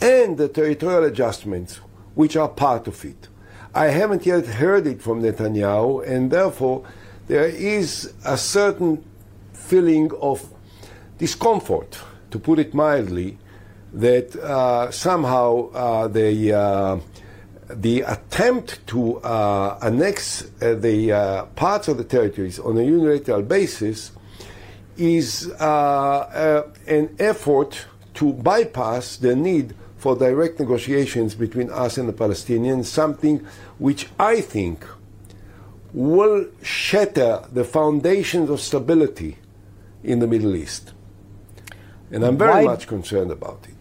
and 0.00 0.36
the 0.36 0.48
territorial 0.48 1.04
adjustments, 1.04 1.80
which 2.16 2.34
are 2.34 2.48
part 2.48 2.88
of 2.88 3.04
it. 3.04 3.28
I 3.74 3.88
haven't 3.88 4.24
yet 4.24 4.46
heard 4.46 4.86
it 4.86 5.02
from 5.02 5.22
Netanyahu, 5.22 6.08
and 6.08 6.30
therefore 6.30 6.84
there 7.28 7.46
is 7.46 8.12
a 8.24 8.38
certain 8.38 9.04
feeling 9.52 10.10
of 10.20 10.48
discomfort, 11.18 11.98
to 12.30 12.38
put 12.38 12.58
it 12.58 12.72
mildly, 12.72 13.38
that 13.92 14.34
uh, 14.36 14.90
somehow 14.90 15.70
uh, 15.70 16.08
the, 16.08 16.54
uh, 16.54 16.98
the 17.68 18.00
attempt 18.00 18.86
to 18.86 19.18
uh, 19.18 19.78
annex 19.82 20.44
uh, 20.62 20.74
the 20.74 21.12
uh, 21.12 21.44
parts 21.54 21.86
of 21.88 21.98
the 21.98 22.04
territories 22.04 22.58
on 22.58 22.78
a 22.78 22.82
unilateral 22.82 23.42
basis 23.42 24.10
is 24.96 25.52
an 25.60 27.14
effort 27.18 27.86
to 28.14 28.32
bypass 28.32 29.18
the 29.18 29.36
need 29.36 29.74
for 30.06 30.14
direct 30.14 30.60
negotiations 30.60 31.34
between 31.34 31.68
us 31.68 31.98
and 31.98 32.08
the 32.08 32.12
Palestinians, 32.12 32.84
something 32.84 33.44
which 33.78 34.06
I 34.20 34.40
think 34.40 34.86
will 35.92 36.46
shatter 36.62 37.42
the 37.52 37.64
foundations 37.64 38.48
of 38.48 38.60
stability 38.60 39.38
in 40.04 40.20
the 40.20 40.28
Middle 40.28 40.54
East. 40.54 40.92
And 42.12 42.24
I'm 42.24 42.38
very 42.38 42.64
why, 42.64 42.72
much 42.72 42.86
concerned 42.86 43.32
about 43.32 43.66
it. 43.66 43.74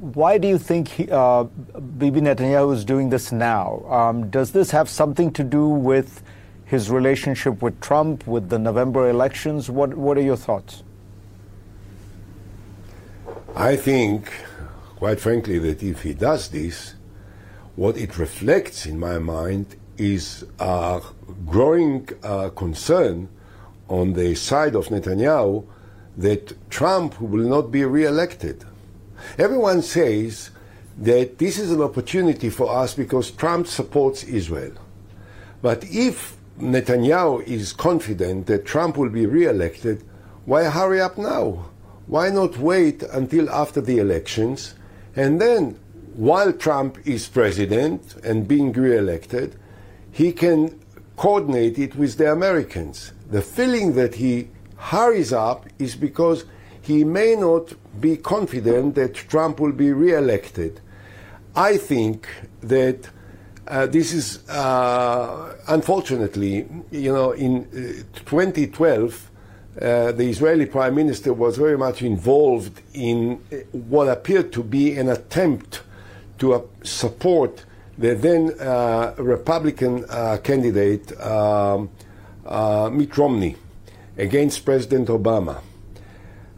Why 0.00 0.36
do 0.36 0.46
you 0.46 0.58
think 0.58 0.88
he, 0.88 1.10
uh, 1.10 1.44
Bibi 1.44 2.20
Netanyahu 2.20 2.74
is 2.74 2.84
doing 2.84 3.08
this 3.08 3.32
now? 3.32 3.82
Um, 3.88 4.28
does 4.28 4.52
this 4.52 4.72
have 4.72 4.90
something 4.90 5.32
to 5.32 5.42
do 5.42 5.66
with 5.66 6.22
his 6.66 6.90
relationship 6.90 7.62
with 7.62 7.80
Trump, 7.80 8.26
with 8.26 8.50
the 8.50 8.58
November 8.58 9.08
elections? 9.08 9.70
What, 9.70 9.94
what 9.94 10.18
are 10.18 10.22
your 10.32 10.36
thoughts? 10.36 10.82
I 13.56 13.74
think, 13.74 14.30
quite 15.02 15.18
frankly, 15.18 15.58
that 15.58 15.82
if 15.82 16.02
he 16.02 16.14
does 16.14 16.46
this, 16.50 16.94
what 17.74 17.96
it 17.96 18.18
reflects 18.18 18.86
in 18.86 19.00
my 19.00 19.18
mind 19.18 19.74
is 19.98 20.44
a 20.60 21.00
growing 21.44 22.08
uh, 22.22 22.50
concern 22.50 23.28
on 23.88 24.12
the 24.12 24.32
side 24.36 24.76
of 24.76 24.86
Netanyahu 24.90 25.66
that 26.18 26.70
Trump 26.70 27.20
will 27.20 27.48
not 27.48 27.72
be 27.72 27.84
re-elected. 27.84 28.64
Everyone 29.38 29.82
says 29.82 30.50
that 30.98 31.36
this 31.36 31.58
is 31.58 31.72
an 31.72 31.82
opportunity 31.82 32.48
for 32.48 32.70
us 32.72 32.94
because 32.94 33.32
Trump 33.32 33.66
supports 33.66 34.22
Israel. 34.22 34.74
But 35.62 35.82
if 35.90 36.36
Netanyahu 36.60 37.42
is 37.42 37.72
confident 37.72 38.46
that 38.46 38.64
Trump 38.64 38.96
will 38.96 39.10
be 39.10 39.26
re-elected, 39.26 40.04
why 40.44 40.62
hurry 40.62 41.00
up 41.00 41.18
now? 41.18 41.70
Why 42.06 42.28
not 42.28 42.58
wait 42.58 43.02
until 43.02 43.50
after 43.50 43.80
the 43.80 43.98
elections 43.98 44.76
and 45.16 45.40
then 45.40 45.78
while 46.14 46.52
Trump 46.52 46.98
is 47.06 47.28
president 47.28 48.16
and 48.22 48.46
being 48.46 48.72
re-elected, 48.72 49.56
he 50.10 50.32
can 50.32 50.78
coordinate 51.16 51.78
it 51.78 51.96
with 51.96 52.18
the 52.18 52.30
Americans. 52.30 53.12
The 53.30 53.42
feeling 53.42 53.94
that 53.94 54.16
he 54.16 54.48
hurries 54.76 55.32
up 55.32 55.66
is 55.78 55.96
because 55.96 56.44
he 56.82 57.04
may 57.04 57.34
not 57.34 57.72
be 58.00 58.16
confident 58.16 58.94
that 58.96 59.14
Trump 59.14 59.60
will 59.60 59.72
be 59.72 59.92
re-elected. 59.92 60.80
I 61.54 61.76
think 61.76 62.28
that 62.62 63.08
uh, 63.68 63.86
this 63.86 64.12
is 64.12 64.46
uh, 64.48 65.56
unfortunately, 65.68 66.66
you 66.90 67.12
know, 67.12 67.30
in 67.32 67.62
uh, 67.62 68.18
2012, 68.26 69.30
uh, 69.80 70.12
the 70.12 70.28
Israeli 70.28 70.66
prime 70.66 70.94
minister 70.94 71.32
was 71.32 71.56
very 71.56 71.78
much 71.78 72.02
involved 72.02 72.82
in 72.92 73.40
uh, 73.50 73.56
what 73.72 74.06
appeared 74.06 74.52
to 74.52 74.62
be 74.62 74.96
an 74.98 75.08
attempt 75.08 75.82
to 76.38 76.52
uh, 76.52 76.60
support 76.82 77.64
the 77.96 78.14
then 78.14 78.46
Republican 79.18 80.04
candidate 80.42 81.18
um, 81.20 81.90
Mitt 82.96 83.16
Romney 83.16 83.54
against 84.16 84.64
President 84.64 85.08
Obama. 85.08 85.60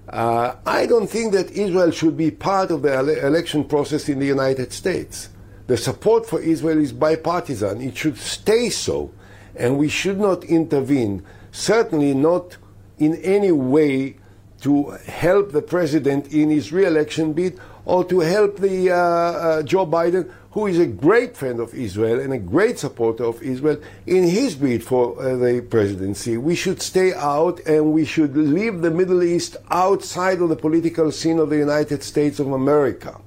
I 0.09 0.87
don't 0.88 1.09
think 1.09 1.33
that 1.33 1.50
Israel 1.50 1.90
should 1.90 2.16
be 2.16 2.31
part 2.31 2.70
of 2.70 2.83
the 2.83 2.94
ele- 2.94 3.09
election 3.11 3.64
process 3.64 4.09
in 4.09 4.20
the 4.20 4.27
United 4.27 4.72
States. 4.72 5.29
The 5.66 5.77
support 5.77 6.24
for 6.24 6.40
Israel 6.40 6.79
is 6.79 6.92
bipartisan. 6.92 7.81
It 7.81 7.96
should 7.96 8.16
stay 8.16 8.70
so. 8.70 9.11
And 9.57 9.77
we 9.77 9.88
should 9.88 10.20
not 10.20 10.44
intervene, 10.44 11.24
certainly 11.53 12.14
not 12.14 12.57
in 12.98 13.16
any 13.16 13.52
way 13.52 14.16
to 14.62 14.90
help 15.07 15.52
the 15.52 15.62
president 15.62 16.33
in 16.33 16.50
his 16.50 16.72
re-election 16.72 17.33
bid 17.33 17.61
or 17.85 18.04
to 18.04 18.20
help 18.20 18.57
the 18.57 18.90
uh, 18.90 18.96
uh, 18.96 19.62
Joe 19.62 19.87
Biden, 19.87 20.30
who 20.52 20.66
is 20.66 20.78
a 20.78 20.87
great 20.87 21.37
friend 21.37 21.61
of 21.61 21.74
Israel 21.74 22.18
and 22.20 22.33
a 22.33 22.38
great 22.38 22.78
supporter 22.78 23.24
of 23.24 23.42
Israel, 23.42 23.78
in 24.07 24.24
his 24.24 24.54
bid 24.54 24.83
for 24.83 25.20
uh, 25.20 25.37
the 25.37 25.61
presidency. 25.68 26.38
We 26.38 26.54
should 26.54 26.80
stay 26.80 27.12
out 27.12 27.61
and 27.66 27.92
we 27.92 28.04
should 28.04 28.37
leave 28.37 28.80
the 28.80 28.90
Middle 28.90 29.22
East 29.22 29.57
outside 29.70 30.40
of 30.40 30.48
the 30.48 30.57
political 30.57 31.12
scene 31.12 31.38
of 31.38 31.50
the 31.50 31.59
United 31.59 32.02
States 32.02 32.38
of 32.38 32.50
America. 32.50 33.20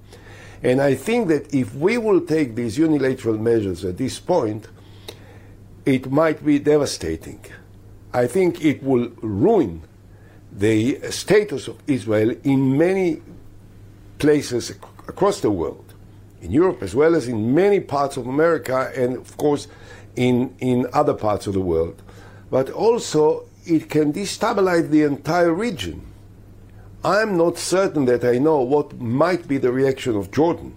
And 0.64 0.82
I 0.82 0.96
think 0.96 1.28
that 1.28 1.54
if 1.54 1.76
we 1.76 2.00
will 2.00 2.22
take 2.22 2.56
these 2.56 2.80
unilateral 2.80 3.38
measures 3.38 3.86
at 3.86 3.98
this 3.98 4.20
point, 4.20 4.68
it 5.86 6.12
might 6.12 6.44
be 6.44 6.58
devastating. 6.58 7.40
I 8.18 8.26
think 8.26 8.66
it 8.66 8.82
will 8.82 9.10
ruin 9.22 9.84
the 10.52 11.00
status 11.12 11.68
of 11.68 11.78
Israel 11.86 12.36
in 12.44 12.76
many 12.76 13.22
places 14.18 14.72
across 15.08 15.42
the 15.42 15.52
world, 15.52 15.94
in 16.42 16.52
Europe 16.52 16.82
as 16.82 16.96
well 16.96 17.14
as 17.14 17.28
in 17.28 17.54
many 17.54 17.80
parts 17.80 18.18
of 18.18 18.26
America 18.26 18.92
and, 18.96 19.18
of 19.18 19.38
course, 19.38 19.68
in, 20.16 20.56
in 20.58 20.88
other 20.94 21.14
parts 21.14 21.46
of 21.46 21.54
the 21.54 21.62
world. 21.62 22.02
But 22.50 22.72
also, 22.72 23.46
it 23.68 23.88
can 23.88 24.14
destabilize 24.14 24.90
the 24.90 25.04
entire 25.04 25.54
region. 25.54 26.02
I'm 27.04 27.38
not 27.38 27.60
certain 27.60 28.06
that 28.06 28.26
I 28.26 28.40
know 28.40 28.62
what 28.62 29.00
might 29.00 29.48
be 29.48 29.60
the 29.60 29.72
reaction 29.72 30.16
of 30.16 30.32
Jordan. 30.32 30.74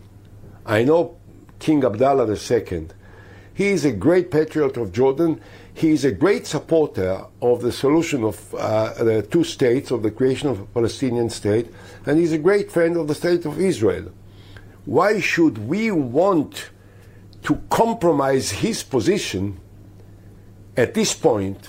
I 0.66 0.84
know 0.84 1.16
King 1.58 1.84
Abdullah 1.84 2.30
II. 2.30 2.88
He 3.60 3.68
is 3.68 3.84
a 3.84 3.92
great 3.92 4.30
patriot 4.30 4.78
of 4.78 4.90
Jordan. 4.90 5.38
He 5.74 5.90
is 5.90 6.06
a 6.06 6.12
great 6.12 6.46
supporter 6.46 7.26
of 7.42 7.60
the 7.60 7.70
solution 7.70 8.24
of 8.24 8.54
uh, 8.54 8.94
the 9.04 9.20
two 9.20 9.44
states, 9.44 9.90
of 9.90 10.02
the 10.02 10.10
creation 10.10 10.48
of 10.48 10.60
a 10.60 10.64
Palestinian 10.64 11.28
state, 11.28 11.66
and 12.06 12.18
he's 12.18 12.32
a 12.32 12.38
great 12.38 12.72
friend 12.72 12.96
of 12.96 13.06
the 13.06 13.14
state 13.14 13.44
of 13.44 13.60
Israel. 13.60 14.12
Why 14.86 15.20
should 15.20 15.68
we 15.68 15.90
want 15.90 16.70
to 17.42 17.56
compromise 17.68 18.50
his 18.50 18.82
position 18.82 19.60
at 20.74 20.94
this 20.94 21.12
point? 21.12 21.68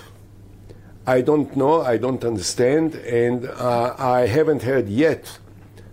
I 1.06 1.19
don't 1.19 1.58
know, 1.58 1.82
I 1.82 1.97
don't 1.97 2.23
understand, 2.23 2.95
and 2.95 3.47
uh, 3.47 3.95
I 3.99 4.27
haven't 4.27 4.63
heard 4.63 4.88
yet 4.88 5.39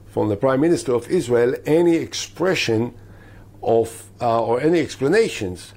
from 0.07 0.29
the 0.29 0.37
Prime 0.37 0.61
Minister 0.61 0.95
of 0.95 1.09
Israel 1.09 1.57
any 1.67 1.97
expression 1.97 2.95
of 3.65 4.05
uh, 4.21 4.41
or 4.41 4.61
any 4.61 4.79
explanations 4.79 5.73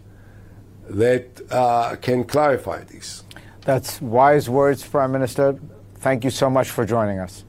that 0.92 1.42
uh, 1.52 1.96
can 1.96 2.24
clarify 2.24 2.84
this. 2.84 3.24
That's 3.62 4.02
wise 4.02 4.50
words, 4.50 4.86
Prime 4.86 5.12
Minister. 5.12 5.58
Thank 5.96 6.24
you 6.24 6.30
so 6.30 6.50
much 6.50 6.70
for 6.70 6.86
joining 6.86 7.20
us. 7.20 7.44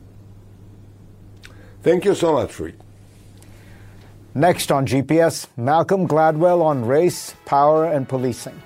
Thank 1.83 2.05
you 2.05 2.15
so 2.15 2.35
much, 2.35 2.59
Reed. 2.61 2.77
Next 4.35 4.71
on 4.73 4.87
GPS, 4.87 5.47
Malcolm 5.57 6.07
Gladwell 6.07 6.63
on 6.63 6.85
race, 6.87 7.35
power, 7.45 7.85
and 7.85 8.09
policing. 8.09 8.61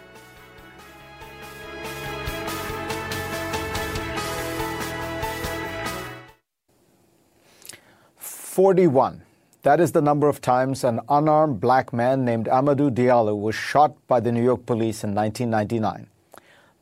41. 8.19 9.26
That 9.63 9.81
is 9.81 9.93
the 9.93 10.03
number 10.03 10.29
of 10.29 10.41
times 10.41 10.85
an 10.85 11.01
unarmed 11.09 11.61
black 11.61 11.93
man 11.93 12.25
named 12.25 12.47
Amadou 12.47 12.91
Diallo 12.91 13.39
was 13.39 13.55
shot 13.55 13.97
by 14.07 14.21
the 14.21 14.31
New 14.31 14.43
York 14.43 14.65
police 14.65 15.03
in 15.03 15.15
1999. 15.15 16.07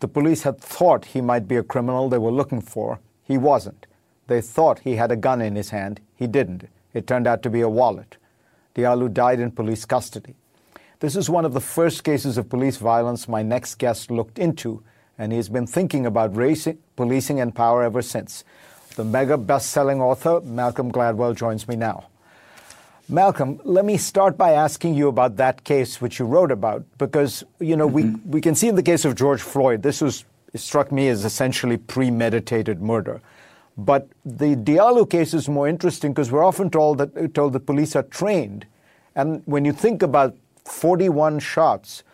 The 0.00 0.08
police 0.08 0.42
had 0.42 0.60
thought 0.60 1.06
he 1.06 1.20
might 1.20 1.48
be 1.48 1.56
a 1.56 1.62
criminal 1.62 2.08
they 2.08 2.18
were 2.18 2.30
looking 2.30 2.60
for. 2.60 3.00
He 3.22 3.38
wasn't. 3.38 3.86
They 4.26 4.40
thought 4.40 4.80
he 4.80 4.96
had 4.96 5.10
a 5.10 5.16
gun 5.16 5.40
in 5.40 5.56
his 5.56 5.70
hand. 5.70 6.00
He 6.14 6.26
didn't. 6.26 6.68
It 6.92 7.06
turned 7.06 7.26
out 7.26 7.42
to 7.42 7.50
be 7.50 7.62
a 7.62 7.68
wallet. 7.68 8.16
Diallo 8.74 9.12
died 9.12 9.40
in 9.40 9.50
police 9.50 9.84
custody. 9.84 10.34
This 11.00 11.16
is 11.16 11.30
one 11.30 11.44
of 11.44 11.54
the 11.54 11.60
first 11.60 12.04
cases 12.04 12.38
of 12.38 12.48
police 12.48 12.76
violence 12.76 13.28
my 13.28 13.42
next 13.42 13.76
guest 13.76 14.10
looked 14.10 14.38
into, 14.38 14.82
and 15.18 15.32
he 15.32 15.36
has 15.36 15.48
been 15.48 15.66
thinking 15.66 16.06
about 16.06 16.36
race, 16.36 16.68
policing, 16.96 17.40
and 17.40 17.54
power 17.54 17.82
ever 17.82 18.02
since. 18.02 18.44
The 18.96 19.04
mega 19.04 19.36
best 19.36 19.70
selling 19.70 20.00
author, 20.00 20.40
Malcolm 20.40 20.90
Gladwell, 20.92 21.34
joins 21.34 21.66
me 21.66 21.76
now. 21.76 22.08
Malcolm, 23.08 23.60
let 23.64 23.84
me 23.84 23.98
start 23.98 24.38
by 24.38 24.52
asking 24.52 24.94
you 24.94 25.08
about 25.08 25.36
that 25.36 25.62
case 25.64 26.00
which 26.00 26.18
you 26.18 26.24
wrote 26.24 26.50
about, 26.50 26.84
because, 26.96 27.44
you 27.60 27.76
know, 27.76 27.86
mm-hmm. 27.86 28.14
we, 28.24 28.36
we 28.36 28.40
can 28.40 28.54
see 28.54 28.68
in 28.68 28.76
the 28.76 28.82
case 28.82 29.04
of 29.04 29.14
George 29.14 29.42
Floyd, 29.42 29.82
this 29.82 30.00
was, 30.00 30.24
it 30.54 30.60
struck 30.60 30.90
me 30.90 31.08
as 31.08 31.24
essentially 31.24 31.76
premeditated 31.76 32.80
murder. 32.80 33.20
But 33.76 34.08
the 34.24 34.56
Diallo 34.56 35.08
case 35.08 35.34
is 35.34 35.48
more 35.48 35.68
interesting 35.68 36.12
because 36.12 36.30
we're 36.30 36.44
often 36.44 36.70
told 36.70 36.98
that, 36.98 37.34
told 37.34 37.52
that 37.52 37.66
police 37.66 37.94
are 37.94 38.04
trained. 38.04 38.64
And 39.14 39.42
when 39.44 39.66
you 39.66 39.72
think 39.72 40.02
about 40.02 40.34
41 40.64 41.40
shots, 41.40 42.04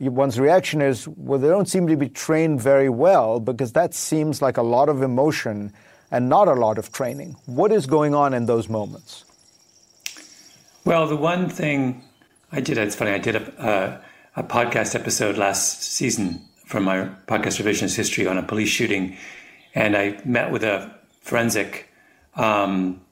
one's 0.00 0.40
reaction 0.40 0.82
is, 0.82 1.06
well, 1.06 1.38
they 1.38 1.48
don't 1.48 1.68
seem 1.68 1.86
to 1.86 1.96
be 1.96 2.08
trained 2.08 2.60
very 2.60 2.88
well 2.88 3.38
because 3.38 3.72
that 3.72 3.94
seems 3.94 4.42
like 4.42 4.56
a 4.56 4.62
lot 4.62 4.88
of 4.88 5.02
emotion 5.02 5.72
and 6.10 6.28
not 6.28 6.48
a 6.48 6.54
lot 6.54 6.76
of 6.76 6.90
training. 6.90 7.36
What 7.46 7.70
is 7.70 7.86
going 7.86 8.14
on 8.14 8.34
in 8.34 8.46
those 8.46 8.68
moments? 8.68 9.24
Well, 10.82 11.06
the 11.06 11.16
one 11.16 11.50
thing 11.50 12.02
I 12.50 12.62
did, 12.62 12.78
it's 12.78 12.96
funny, 12.96 13.10
I 13.10 13.18
did 13.18 13.36
a, 13.36 14.00
a, 14.34 14.40
a 14.40 14.42
podcast 14.42 14.94
episode 14.94 15.36
last 15.36 15.82
season 15.82 16.40
from 16.64 16.84
my 16.84 17.10
podcast 17.26 17.62
revisionist 17.62 17.96
history 17.96 18.26
on 18.26 18.38
a 18.38 18.42
police 18.42 18.70
shooting, 18.70 19.18
and 19.74 19.94
I 19.94 20.18
met 20.24 20.50
with 20.50 20.64
a 20.64 20.90
forensic 21.20 21.90
um, 22.34 23.02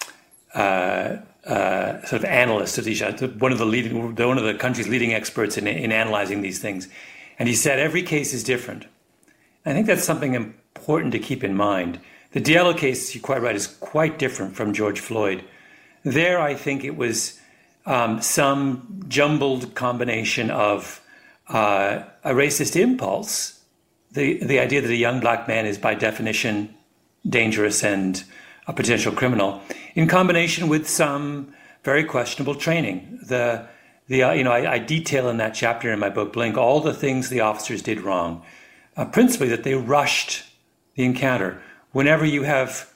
uh, 0.54 1.18
uh, 1.44 2.02
sort 2.06 2.22
of 2.22 2.24
analyst 2.24 2.78
one 3.38 3.52
of 3.52 3.58
the 3.58 3.66
leading, 3.66 4.16
one 4.16 4.38
of 4.38 4.44
the 4.44 4.54
country's 4.54 4.88
leading 4.88 5.12
experts 5.12 5.58
in, 5.58 5.66
in 5.66 5.92
analyzing 5.92 6.40
these 6.40 6.60
things, 6.60 6.88
and 7.38 7.50
he 7.50 7.54
said 7.54 7.78
every 7.78 8.02
case 8.02 8.32
is 8.32 8.42
different. 8.42 8.86
I 9.66 9.74
think 9.74 9.86
that's 9.86 10.04
something 10.04 10.32
important 10.32 11.12
to 11.12 11.18
keep 11.18 11.44
in 11.44 11.54
mind. 11.54 12.00
The 12.32 12.40
Diallo 12.40 12.74
case, 12.74 13.14
you're 13.14 13.20
quite 13.20 13.42
right, 13.42 13.54
is 13.54 13.66
quite 13.66 14.18
different 14.18 14.56
from 14.56 14.72
George 14.72 15.00
Floyd. 15.00 15.44
There, 16.02 16.40
I 16.40 16.54
think 16.54 16.82
it 16.82 16.96
was 16.96 17.38
um, 17.88 18.20
some 18.20 19.02
jumbled 19.08 19.74
combination 19.74 20.50
of 20.50 21.00
uh, 21.48 22.02
a 22.22 22.32
racist 22.32 22.76
impulse, 22.76 23.60
the, 24.12 24.44
the 24.44 24.58
idea 24.60 24.82
that 24.82 24.90
a 24.90 24.96
young 24.96 25.20
black 25.20 25.48
man 25.48 25.64
is 25.64 25.78
by 25.78 25.94
definition 25.94 26.74
dangerous 27.26 27.82
and 27.82 28.22
a 28.66 28.74
potential 28.74 29.10
criminal, 29.10 29.62
in 29.94 30.06
combination 30.06 30.68
with 30.68 30.86
some 30.86 31.52
very 31.82 32.04
questionable 32.04 32.54
training. 32.54 33.18
The, 33.26 33.66
the 34.06 34.22
uh, 34.22 34.32
you 34.32 34.44
know, 34.44 34.52
I, 34.52 34.74
I, 34.74 34.78
detail 34.78 35.30
in 35.30 35.38
that 35.38 35.54
chapter 35.54 35.90
in 35.90 35.98
my 35.98 36.10
book, 36.10 36.34
Blink, 36.34 36.58
all 36.58 36.80
the 36.80 36.92
things 36.92 37.30
the 37.30 37.40
officers 37.40 37.80
did 37.80 38.02
wrong. 38.02 38.42
Uh, 38.98 39.06
principally, 39.06 39.48
that 39.48 39.62
they 39.62 39.74
rushed 39.74 40.44
the 40.94 41.04
encounter 41.04 41.62
whenever 41.92 42.26
you 42.26 42.42
have 42.42 42.92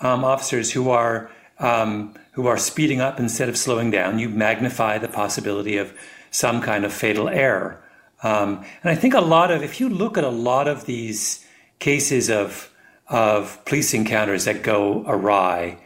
um, 0.00 0.24
officers 0.24 0.70
who 0.70 0.90
are 0.90 1.30
um, 1.58 2.14
who 2.32 2.46
are 2.46 2.58
speeding 2.58 3.00
up 3.00 3.18
instead 3.18 3.48
of 3.48 3.56
slowing 3.56 3.90
down, 3.90 4.18
you 4.18 4.28
magnify 4.28 4.98
the 4.98 5.08
possibility 5.08 5.76
of 5.76 5.92
some 6.30 6.60
kind 6.60 6.84
of 6.84 6.92
fatal 6.92 7.28
error. 7.28 7.82
Um, 8.22 8.64
and 8.82 8.90
I 8.90 8.94
think 8.94 9.14
a 9.14 9.20
lot 9.20 9.50
of, 9.50 9.62
if 9.62 9.80
you 9.80 9.88
look 9.88 10.16
at 10.16 10.24
a 10.24 10.30
lot 10.30 10.68
of 10.68 10.86
these 10.86 11.44
cases 11.78 12.30
of 12.30 12.68
of 13.08 13.62
police 13.66 13.92
encounters 13.92 14.46
that 14.46 14.62
go 14.62 15.04
awry, 15.06 15.78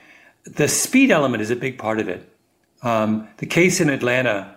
the 0.45 0.69
speed 0.69 1.11
element 1.11 1.43
is 1.43 1.51
a 1.51 1.57
big 1.57 1.77
part 1.77 1.99
of 1.99 2.09
it. 2.09 2.33
Um, 2.83 3.29
the 3.39 3.47
case 3.47 3.81
in 3.81 3.91
Atlanta, 3.91 4.57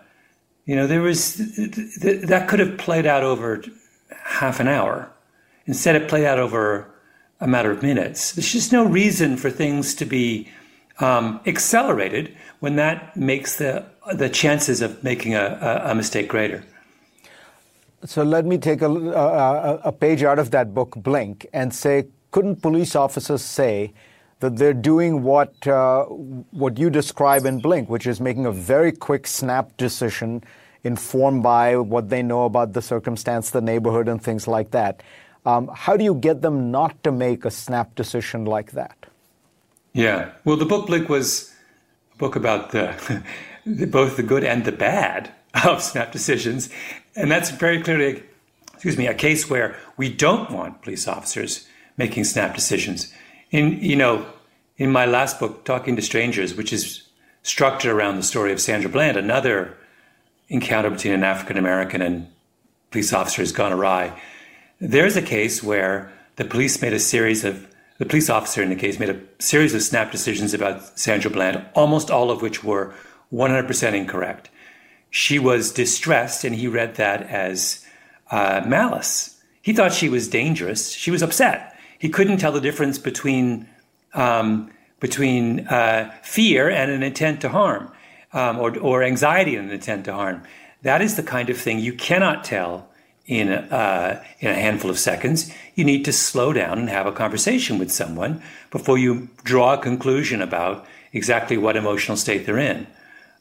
you 0.66 0.76
know, 0.76 0.86
there 0.86 1.02
was 1.02 1.38
th- 1.56 1.74
th- 2.02 2.22
that 2.28 2.48
could 2.48 2.60
have 2.60 2.78
played 2.78 3.08
out 3.08 3.24
over 3.24 3.64
half 4.24 4.60
an 4.60 4.68
hour. 4.68 5.12
Instead, 5.66 5.96
it 5.96 6.08
played 6.08 6.26
out 6.26 6.38
over 6.38 6.94
a 7.40 7.48
matter 7.48 7.72
of 7.72 7.82
minutes. 7.82 8.34
There's 8.34 8.52
just 8.52 8.72
no 8.72 8.86
reason 8.86 9.36
for 9.38 9.50
things 9.50 9.96
to 9.96 10.06
be 10.06 10.48
um, 11.00 11.40
accelerated 11.46 12.36
when 12.60 12.76
that 12.76 13.16
makes 13.16 13.58
the 13.58 13.86
the 14.14 14.30
chances 14.30 14.82
of 14.82 15.04
making 15.04 15.36
a, 15.36 15.84
a, 15.86 15.94
mistake 15.94 16.28
greater. 16.28 16.64
so 18.06 18.24
let 18.24 18.44
me 18.44 18.58
take 18.58 18.82
a, 18.82 18.90
a, 18.90 19.76
a 19.86 19.92
page 19.92 20.24
out 20.24 20.40
of 20.40 20.50
that 20.50 20.74
book, 20.74 20.96
Blink, 20.96 21.46
and 21.54 21.72
say, 21.74 22.08
couldn't 22.32 22.62
police 22.62 22.96
officers 22.96 23.44
say 23.44 23.94
that 24.40 24.56
they're 24.56 24.74
doing 24.74 25.22
what 25.22 25.68
uh, 25.68 26.06
what 26.06 26.78
you 26.78 26.90
describe 26.90 27.46
in 27.46 27.60
Blink, 27.60 27.90
which 27.90 28.08
is 28.08 28.20
making 28.20 28.46
a 28.46 28.52
very 28.52 28.92
quick 28.92 29.28
snap 29.28 29.76
decision 29.78 30.44
informed 30.84 31.44
by 31.44 31.76
what 31.76 32.10
they 32.10 32.24
know 32.24 32.46
about 32.46 32.74
the 32.74 32.82
circumstance, 32.82 33.50
the 33.52 33.62
neighborhood, 33.62 34.08
and 34.08 34.24
things 34.24 34.48
like 34.48 34.72
that. 34.72 35.04
Um, 35.46 35.70
how 35.74 35.98
do 35.98 36.04
you 36.04 36.16
get 36.16 36.42
them 36.42 36.72
not 36.72 37.04
to 37.04 37.12
make 37.12 37.46
a 37.46 37.52
snap 37.52 37.96
decision 37.96 38.46
like 38.46 38.72
that? 38.72 39.09
Yeah, 39.94 40.32
well, 40.46 40.56
the 40.56 40.66
book 40.66 40.88
Blink 40.88 41.10
was 41.10 41.54
a 42.14 42.18
book 42.18 42.36
about 42.36 42.72
the, 42.72 43.24
the 43.66 43.88
both 43.88 44.18
the 44.18 44.24
good 44.24 44.44
and 44.44 44.66
the 44.66 44.72
bad 44.72 45.32
of 45.66 45.82
snap 45.90 46.12
decisions, 46.12 46.70
and 47.16 47.32
that's 47.32 47.50
very 47.50 47.82
clearly, 47.82 48.24
excuse 48.74 48.98
me, 48.98 49.08
a 49.08 49.14
case 49.14 49.50
where 49.50 49.78
we 49.98 50.14
don't 50.14 50.52
want 50.52 50.82
police 50.82 51.08
officers 51.08 51.68
making 51.98 52.24
snap 52.24 52.56
decisions. 52.56 53.14
In 53.52 53.80
you 53.82 53.96
know, 53.96 54.26
in 54.78 54.92
my 54.92 55.06
last 55.06 55.40
book, 55.40 55.66
Talking 55.66 55.96
to 55.96 56.02
Strangers, 56.02 56.56
which 56.56 56.72
is 56.72 57.04
structured 57.44 57.92
around 57.92 58.18
the 58.18 58.24
story 58.24 58.52
of 58.52 58.62
Sandra 58.62 58.90
Bland, 58.90 59.18
another 59.18 59.76
encounter 60.50 60.90
between 60.90 61.14
an 61.14 61.24
African 61.24 61.58
American 61.58 62.02
and 62.02 62.28
police 62.92 63.14
officer 63.14 63.42
has 63.42 63.52
gone 63.52 63.72
awry. 63.72 64.20
There's 64.80 65.16
a 65.16 65.22
case 65.22 65.62
where 65.62 66.12
the 66.38 66.46
police 66.46 66.82
made 66.82 66.94
a 66.94 67.00
series 67.00 67.44
of 67.44 67.68
the 68.00 68.06
police 68.06 68.30
officer 68.30 68.64
in 68.64 68.70
the 68.70 68.76
case 68.76 68.98
made 68.98 69.10
a 69.10 69.22
series 69.40 69.76
of 69.76 69.84
snap 69.84 70.12
decisions 70.12 70.54
about 70.54 70.98
Sandra 70.98 71.30
Bland, 71.30 71.64
almost 71.76 72.10
all 72.10 72.32
of 72.32 72.42
which 72.42 72.64
were 72.64 72.94
100% 73.32 73.94
incorrect. 73.94 74.50
She 75.12 75.38
was 75.38 75.72
distressed, 75.72 76.44
and 76.44 76.56
he 76.56 76.68
read 76.68 76.96
that 76.96 77.24
as 77.24 77.86
uh, 78.32 78.64
malice. 78.66 79.42
He 79.62 79.74
thought 79.74 79.94
she 79.94 80.08
was 80.08 80.30
dangerous. 80.30 80.92
She 80.92 81.12
was 81.12 81.22
upset. 81.22 81.78
He 82.00 82.10
couldn't 82.10 82.38
tell 82.38 82.54
the 82.54 82.62
difference 82.62 82.98
between 82.98 83.68
um, 84.14 84.72
between 85.00 85.68
uh, 85.68 86.14
fear 86.24 86.70
and 86.70 86.92
an 86.92 87.04
intent 87.04 87.40
to 87.42 87.50
harm, 87.50 87.92
um, 88.34 88.60
or, 88.60 88.78
or 88.80 89.04
anxiety 89.04 89.56
and 89.56 89.68
an 89.70 89.74
intent 89.74 90.06
to 90.06 90.14
harm. 90.14 90.44
That 90.82 91.02
is 91.02 91.16
the 91.16 91.24
kind 91.24 91.50
of 91.50 91.58
thing 91.58 91.80
you 91.80 91.94
cannot 91.94 92.44
tell 92.44 92.89
in 93.30 93.52
a, 93.52 93.58
uh, 93.58 94.24
in 94.40 94.50
a 94.50 94.56
handful 94.56 94.90
of 94.90 94.98
seconds. 94.98 95.54
You 95.76 95.86
need 95.86 96.04
to 96.06 96.12
slow 96.12 96.52
down 96.52 96.80
and 96.80 96.90
have 96.90 97.06
a 97.06 97.12
conversation 97.12 97.78
with 97.78 97.92
someone 97.92 98.42
before 98.72 98.98
you 98.98 99.30
draw 99.44 99.76
a 99.76 99.78
conclusion 99.78 100.42
about 100.42 100.86
exactly 101.14 101.56
what 101.56 101.78
emotional 101.78 102.18
state 102.18 102.48
they're 102.48 102.58
in. 102.58 102.88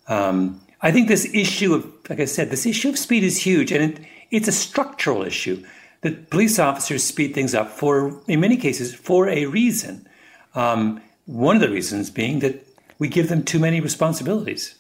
Um, 0.07 0.61
I 0.83 0.93
think 0.93 1.09
this 1.09 1.25
issue 1.35 1.75
of, 1.75 1.91
like 2.11 2.21
I 2.21 2.27
said, 2.27 2.51
this 2.51 2.67
issue 2.67 2.91
of 2.91 2.99
speed 2.99 3.25
is 3.25 3.39
huge, 3.39 3.73
and 3.73 3.93
it, 3.93 4.05
it's 4.31 4.47
a 4.47 4.53
structural 4.53 5.23
issue. 5.23 5.65
That 6.03 6.31
police 6.31 6.59
officers 6.59 7.03
speed 7.03 7.35
things 7.35 7.55
up 7.55 7.71
for, 7.71 8.21
in 8.29 8.41
many 8.41 8.57
cases, 8.57 8.95
for 8.95 9.29
a 9.29 9.47
reason. 9.47 10.07
Um, 10.55 11.01
one 11.25 11.57
of 11.57 11.63
the 11.63 11.71
reasons 11.71 12.11
being 12.11 12.39
that 12.41 12.65
we 12.99 13.09
give 13.09 13.29
them 13.29 13.43
too 13.43 13.59
many 13.59 13.81
responsibilities. 13.81 14.75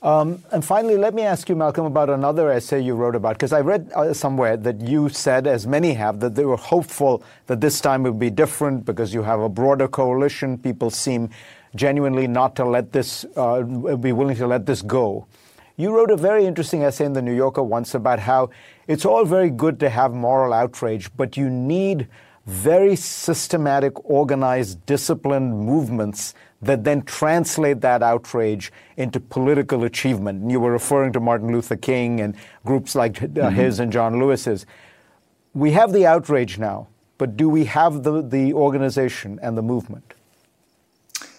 Um, 0.00 0.44
and 0.52 0.64
finally, 0.64 0.96
let 0.96 1.12
me 1.12 1.22
ask 1.22 1.48
you, 1.48 1.56
Malcolm, 1.56 1.84
about 1.84 2.08
another 2.08 2.50
essay 2.50 2.80
you 2.80 2.94
wrote 2.94 3.16
about, 3.16 3.34
because 3.34 3.52
I 3.52 3.60
read 3.60 3.90
uh, 3.94 4.14
somewhere 4.14 4.56
that 4.56 4.80
you 4.80 5.08
said, 5.08 5.46
as 5.46 5.66
many 5.66 5.94
have, 5.94 6.20
that 6.20 6.36
they 6.36 6.44
were 6.44 6.56
hopeful 6.56 7.22
that 7.46 7.60
this 7.60 7.80
time 7.80 8.04
would 8.04 8.18
be 8.18 8.30
different 8.30 8.84
because 8.84 9.12
you 9.12 9.22
have 9.22 9.40
a 9.40 9.48
broader 9.48 9.88
coalition. 9.88 10.56
People 10.56 10.90
seem 10.90 11.30
genuinely 11.74 12.28
not 12.28 12.54
to 12.56 12.64
let 12.64 12.92
this, 12.92 13.26
uh, 13.36 13.62
be 13.62 14.12
willing 14.12 14.36
to 14.36 14.46
let 14.46 14.66
this 14.66 14.82
go. 14.82 15.26
You 15.76 15.94
wrote 15.94 16.10
a 16.10 16.16
very 16.16 16.46
interesting 16.46 16.84
essay 16.84 17.04
in 17.04 17.12
the 17.12 17.22
New 17.22 17.34
Yorker 17.34 17.62
once 17.62 17.94
about 17.94 18.20
how 18.20 18.50
it's 18.86 19.04
all 19.04 19.24
very 19.24 19.50
good 19.50 19.80
to 19.80 19.90
have 19.90 20.12
moral 20.12 20.52
outrage, 20.52 21.10
but 21.16 21.36
you 21.36 21.50
need 21.50 22.08
very 22.46 22.96
systematic, 22.96 23.92
organized, 24.08 24.84
disciplined 24.86 25.58
movements 25.58 26.34
that 26.60 26.84
then 26.84 27.02
translate 27.02 27.80
that 27.82 28.02
outrage 28.02 28.72
into 28.96 29.20
political 29.20 29.84
achievement. 29.84 30.42
And 30.42 30.50
you 30.50 30.58
were 30.58 30.72
referring 30.72 31.12
to 31.12 31.20
Martin 31.20 31.52
Luther 31.52 31.76
King 31.76 32.20
and 32.20 32.34
groups 32.64 32.94
like 32.94 33.22
uh, 33.22 33.26
mm-hmm. 33.26 33.54
his 33.54 33.78
and 33.78 33.92
John 33.92 34.18
Lewis's. 34.18 34.66
We 35.54 35.72
have 35.72 35.92
the 35.92 36.06
outrage 36.06 36.58
now, 36.58 36.88
but 37.16 37.36
do 37.36 37.48
we 37.48 37.64
have 37.66 38.02
the, 38.02 38.22
the 38.22 38.52
organization 38.52 39.38
and 39.42 39.56
the 39.56 39.62
movement? 39.62 40.14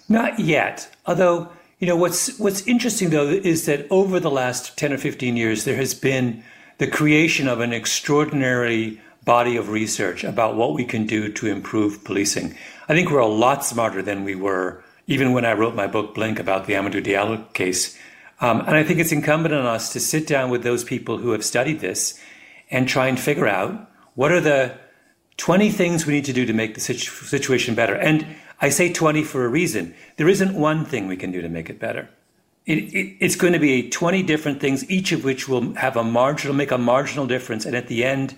Not 0.07 0.39
yet. 0.39 0.89
Although, 1.05 1.49
you 1.79 1.87
know, 1.87 1.95
what's 1.95 2.39
what's 2.39 2.65
interesting 2.65 3.11
though 3.11 3.27
is 3.27 3.65
that 3.65 3.87
over 3.91 4.19
the 4.19 4.31
last 4.31 4.77
10 4.77 4.93
or 4.93 4.97
15 4.97 5.37
years 5.37 5.65
there 5.65 5.75
has 5.75 5.93
been 5.93 6.43
the 6.79 6.87
creation 6.87 7.47
of 7.47 7.59
an 7.59 7.73
extraordinary 7.73 8.99
body 9.25 9.57
of 9.57 9.69
research 9.69 10.23
about 10.23 10.55
what 10.55 10.73
we 10.73 10.85
can 10.85 11.05
do 11.05 11.31
to 11.33 11.45
improve 11.45 12.03
policing. 12.03 12.55
I 12.87 12.93
think 12.95 13.11
we're 13.11 13.19
a 13.19 13.27
lot 13.27 13.63
smarter 13.63 14.01
than 14.01 14.23
we 14.23 14.33
were 14.33 14.83
even 15.09 15.33
when 15.33 15.43
I 15.43 15.53
wrote 15.53 15.73
my 15.73 15.87
book 15.87 16.13
Blink 16.13 16.39
about 16.39 16.67
the 16.67 16.73
Amadou 16.73 17.03
Diallo 17.03 17.51
case. 17.53 17.97
Um, 18.39 18.59
and 18.61 18.75
I 18.77 18.83
think 18.83 18.99
it's 18.99 19.11
incumbent 19.11 19.55
on 19.55 19.65
us 19.65 19.91
to 19.93 19.99
sit 19.99 20.27
down 20.27 20.51
with 20.51 20.61
those 20.61 20.83
people 20.83 21.17
who 21.17 21.31
have 21.31 21.43
studied 21.43 21.79
this 21.79 22.19
and 22.69 22.87
try 22.87 23.07
and 23.07 23.19
figure 23.19 23.47
out 23.47 23.89
what 24.13 24.31
are 24.31 24.39
the 24.39 24.77
20 25.37 25.71
things 25.71 26.05
we 26.05 26.13
need 26.13 26.25
to 26.25 26.33
do 26.33 26.45
to 26.45 26.53
make 26.53 26.75
the 26.75 26.79
situ- 26.79 27.09
situation 27.25 27.73
better. 27.73 27.95
And 27.95 28.23
I 28.61 28.69
say 28.69 28.93
20 28.93 29.23
for 29.23 29.43
a 29.43 29.49
reason. 29.49 29.95
There 30.17 30.29
isn't 30.29 30.53
one 30.53 30.85
thing 30.85 31.07
we 31.07 31.17
can 31.17 31.31
do 31.31 31.41
to 31.41 31.49
make 31.49 31.71
it 31.71 31.79
better. 31.79 32.07
It, 32.67 32.93
it, 32.93 33.17
it's 33.19 33.35
going 33.35 33.53
to 33.53 33.59
be 33.59 33.89
20 33.89 34.21
different 34.21 34.61
things, 34.61 34.87
each 34.91 35.11
of 35.11 35.23
which 35.23 35.49
will 35.49 35.73
have 35.73 35.97
a 35.97 36.03
marginal, 36.03 36.55
make 36.55 36.69
a 36.69 36.77
marginal 36.77 37.25
difference. 37.25 37.65
And 37.65 37.75
at 37.75 37.87
the 37.87 38.03
end, 38.03 38.35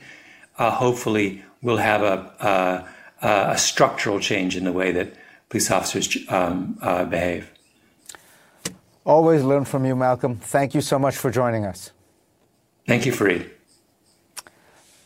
uh, 0.57 0.71
hopefully, 0.71 1.43
we'll 1.61 1.77
have 1.77 2.01
a, 2.01 2.87
a, 3.21 3.27
a 3.51 3.57
structural 3.57 4.21
change 4.21 4.55
in 4.55 4.63
the 4.63 4.71
way 4.71 4.93
that 4.93 5.15
police 5.51 5.69
officers 5.69 6.17
um, 6.29 6.77
uh, 6.81 7.03
behave. 7.03 7.51
Always 9.03 9.43
learn 9.43 9.65
from 9.65 9.85
you, 9.85 9.95
Malcolm. 9.95 10.37
Thank 10.37 10.73
you 10.73 10.79
so 10.81 10.97
much 10.97 11.17
for 11.17 11.29
joining 11.29 11.65
us. 11.65 11.91
Thank 12.87 13.05
you, 13.05 13.11
Fareed. 13.11 13.49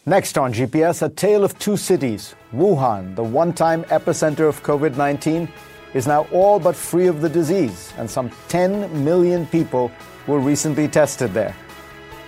Next 0.05 0.37
on 0.37 0.53
GPS, 0.53 1.01
a 1.01 1.09
tale 1.09 1.43
of 1.43 1.57
two 1.57 1.75
cities. 1.75 2.35
Wuhan, 2.53 3.15
the 3.15 3.23
one 3.23 3.53
time 3.53 3.85
epicenter 3.85 4.47
of 4.47 4.61
COVID 4.61 4.95
19, 4.95 5.49
is 5.95 6.05
now 6.05 6.27
all 6.31 6.59
but 6.59 6.75
free 6.75 7.07
of 7.07 7.21
the 7.21 7.29
disease, 7.29 7.91
and 7.97 8.07
some 8.07 8.29
10 8.49 9.03
million 9.03 9.47
people 9.47 9.91
were 10.27 10.39
recently 10.39 10.87
tested 10.87 11.33
there. 11.33 11.55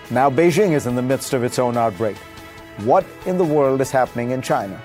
Now 0.09 0.29
Beijing 0.31 0.71
is 0.71 0.87
in 0.87 0.95
the 0.95 1.01
midst 1.03 1.33
of 1.33 1.43
its 1.43 1.59
own 1.59 1.77
outbreak. 1.77 2.17
What 2.77 3.05
in 3.27 3.37
the 3.37 3.45
world 3.45 3.79
is 3.81 3.91
happening 3.91 4.31
in 4.31 4.41
China? 4.41 4.81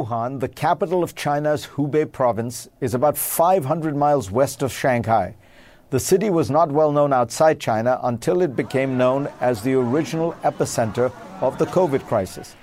Wuhan, 0.00 0.40
the 0.40 0.48
capital 0.48 1.02
of 1.02 1.14
China's 1.14 1.66
Hubei 1.66 2.10
province, 2.10 2.68
is 2.80 2.94
about 2.94 3.18
500 3.18 3.94
miles 3.94 4.30
west 4.30 4.62
of 4.62 4.72
Shanghai. 4.72 5.34
The 5.90 6.00
city 6.00 6.30
was 6.30 6.50
not 6.50 6.72
well 6.72 6.90
known 6.90 7.12
outside 7.12 7.60
China 7.60 8.00
until 8.02 8.40
it 8.40 8.56
became 8.56 8.96
known 8.96 9.28
as 9.40 9.62
the 9.62 9.74
original 9.74 10.32
epicenter 10.42 11.12
of 11.42 11.58
the 11.58 11.66
COVID 11.66 12.06
crisis. 12.06 12.54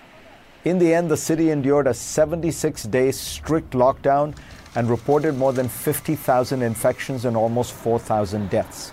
In 0.65 0.79
the 0.79 0.93
end, 0.93 1.11
the 1.11 1.17
city 1.17 1.51
endured 1.51 1.85
a 1.85 1.93
76 1.93 2.83
day 2.83 3.11
strict 3.11 3.71
lockdown 3.71 4.35
and 4.75 4.89
reported 4.89 5.37
more 5.37 5.53
than 5.53 5.69
50,000 5.69 6.61
infections 6.61 7.25
and 7.25 7.37
almost 7.37 7.73
4,000 7.73 8.49
deaths. 8.49 8.91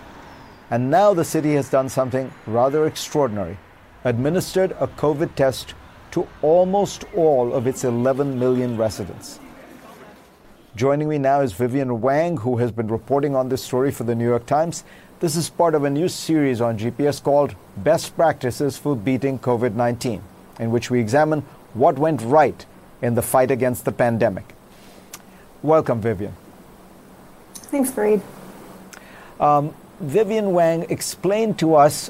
And 0.71 0.91
now 0.91 1.15
the 1.15 1.25
city 1.25 1.55
has 1.55 1.71
done 1.71 1.89
something 1.89 2.33
rather 2.47 2.87
extraordinary 2.87 3.57
administered 4.05 4.73
a 4.73 4.87
COVID 4.87 5.35
test 5.35 5.75
to 6.15 6.29
almost 6.43 7.05
all 7.17 7.53
of 7.53 7.67
its 7.67 7.83
11 7.83 8.39
million 8.39 8.77
residents. 8.77 9.41
Joining 10.77 11.09
me 11.09 11.19
now 11.19 11.41
is 11.41 11.53
Vivian 11.53 12.01
Wang, 12.01 12.37
who 12.37 12.59
has 12.59 12.71
been 12.71 12.87
reporting 12.87 13.35
on 13.35 13.49
this 13.49 13.65
story 13.65 13.91
for 13.91 14.05
the 14.05 14.15
New 14.15 14.25
York 14.25 14.47
Times. 14.47 14.85
This 15.19 15.35
is 15.35 15.51
part 15.51 15.75
of 15.75 15.83
a 15.83 15.91
new 15.91 16.09
series 16.09 16.61
on 16.61 16.79
GPS 16.79 17.21
called 17.21 17.57
Best 17.79 18.15
Practices 18.15 18.79
for 18.79 18.95
Beating 18.95 19.41
COVID 19.41 19.75
19, 19.75 20.23
in 20.61 20.71
which 20.71 20.89
we 20.89 21.01
examine 21.01 21.41
what 21.73 21.99
went 21.99 22.23
right 22.23 22.65
in 23.03 23.17
the 23.17 23.23
fight 23.23 23.51
against 23.51 23.85
the 23.85 23.91
pandemic. 23.91 24.55
Welcome, 25.63 26.01
Vivian. 26.01 26.37
Thanks, 27.55 27.91
Fareed. 27.91 28.23
Um, 29.41 29.75
Vivian 29.99 30.53
Wang, 30.53 30.87
explain 30.91 31.55
to 31.55 31.75
us 31.75 32.09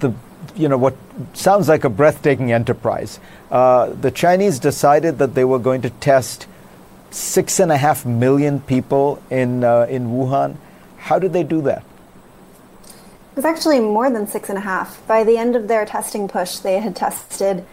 the 0.00 0.12
you 0.54 0.68
know 0.68 0.78
what 0.78 0.94
sounds 1.32 1.68
like 1.68 1.84
a 1.84 1.90
breathtaking 1.90 2.52
enterprise. 2.52 3.20
Uh, 3.50 3.90
the 3.90 4.10
Chinese 4.10 4.58
decided 4.58 5.18
that 5.18 5.34
they 5.34 5.44
were 5.44 5.58
going 5.58 5.82
to 5.82 5.90
test 5.90 6.46
six 7.10 7.60
and 7.60 7.70
a 7.70 7.76
half 7.76 8.04
million 8.04 8.60
people 8.60 9.22
in 9.30 9.64
uh, 9.64 9.86
in 9.88 10.08
Wuhan. 10.08 10.56
How 10.98 11.18
did 11.18 11.32
they 11.32 11.42
do 11.42 11.62
that? 11.62 11.84
It 13.34 13.36
was 13.36 13.44
actually 13.44 13.80
more 13.80 14.10
than 14.10 14.26
six 14.28 14.48
and 14.48 14.58
a 14.58 14.60
half. 14.60 15.04
By 15.08 15.24
the 15.24 15.36
end 15.36 15.56
of 15.56 15.66
their 15.66 15.84
testing 15.84 16.28
push, 16.28 16.58
they 16.58 16.78
had 16.78 16.94
tested 16.94 17.64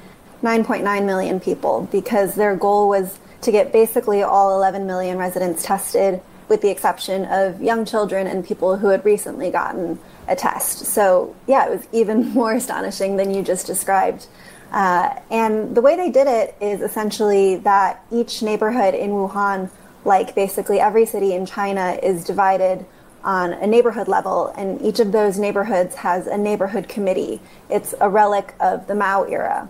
9.9 0.42 1.06
million 1.06 1.40
people 1.40 1.88
because 1.92 2.34
their 2.34 2.56
goal 2.56 2.90
was 2.90 3.20
to 3.42 3.52
get 3.52 3.72
basically 3.72 4.24
all 4.24 4.56
11 4.58 4.88
million 4.88 5.18
residents 5.18 5.64
tested, 5.64 6.22
with 6.48 6.62
the 6.62 6.70
exception 6.70 7.26
of 7.26 7.62
young 7.62 7.86
children 7.86 8.28
and 8.28 8.46
people 8.46 8.78
who 8.78 8.88
had 8.88 9.06
recently 9.06 9.52
gotten 9.52 10.00
a 10.32 10.36
test. 10.36 10.86
So, 10.86 11.36
yeah, 11.46 11.68
it 11.68 11.78
was 11.78 11.88
even 11.92 12.30
more 12.34 12.54
astonishing 12.54 13.18
than 13.18 13.34
you 13.34 13.44
just 13.44 13.68
described. 13.68 14.28
Uh, 14.72 15.20
and 15.30 15.76
the 15.76 15.82
way 15.82 15.98
they 15.98 16.10
did 16.10 16.28
it 16.28 16.56
is 16.62 16.82
essentially 16.82 17.58
that 17.58 18.04
each 18.10 18.42
neighborhood 18.42 18.94
in 18.94 19.12
Wuhan, 19.12 19.70
like 20.06 20.34
basically 20.34 20.80
every 20.80 21.06
city 21.06 21.34
in 21.34 21.46
China, 21.46 22.00
is 22.02 22.24
divided 22.24 22.86
on 23.24 23.54
a 23.54 23.68
neighborhood 23.68 24.08
level, 24.08 24.48
and 24.58 24.82
each 24.82 25.00
of 25.00 25.12
those 25.12 25.38
neighborhoods 25.38 25.96
has 25.96 26.26
a 26.26 26.38
neighborhood 26.38 26.88
committee. 26.88 27.40
It's 27.70 27.94
a 28.02 28.10
relic 28.10 28.56
of 28.60 28.88
the 28.88 28.96
Mao 28.96 29.24
era. 29.24 29.70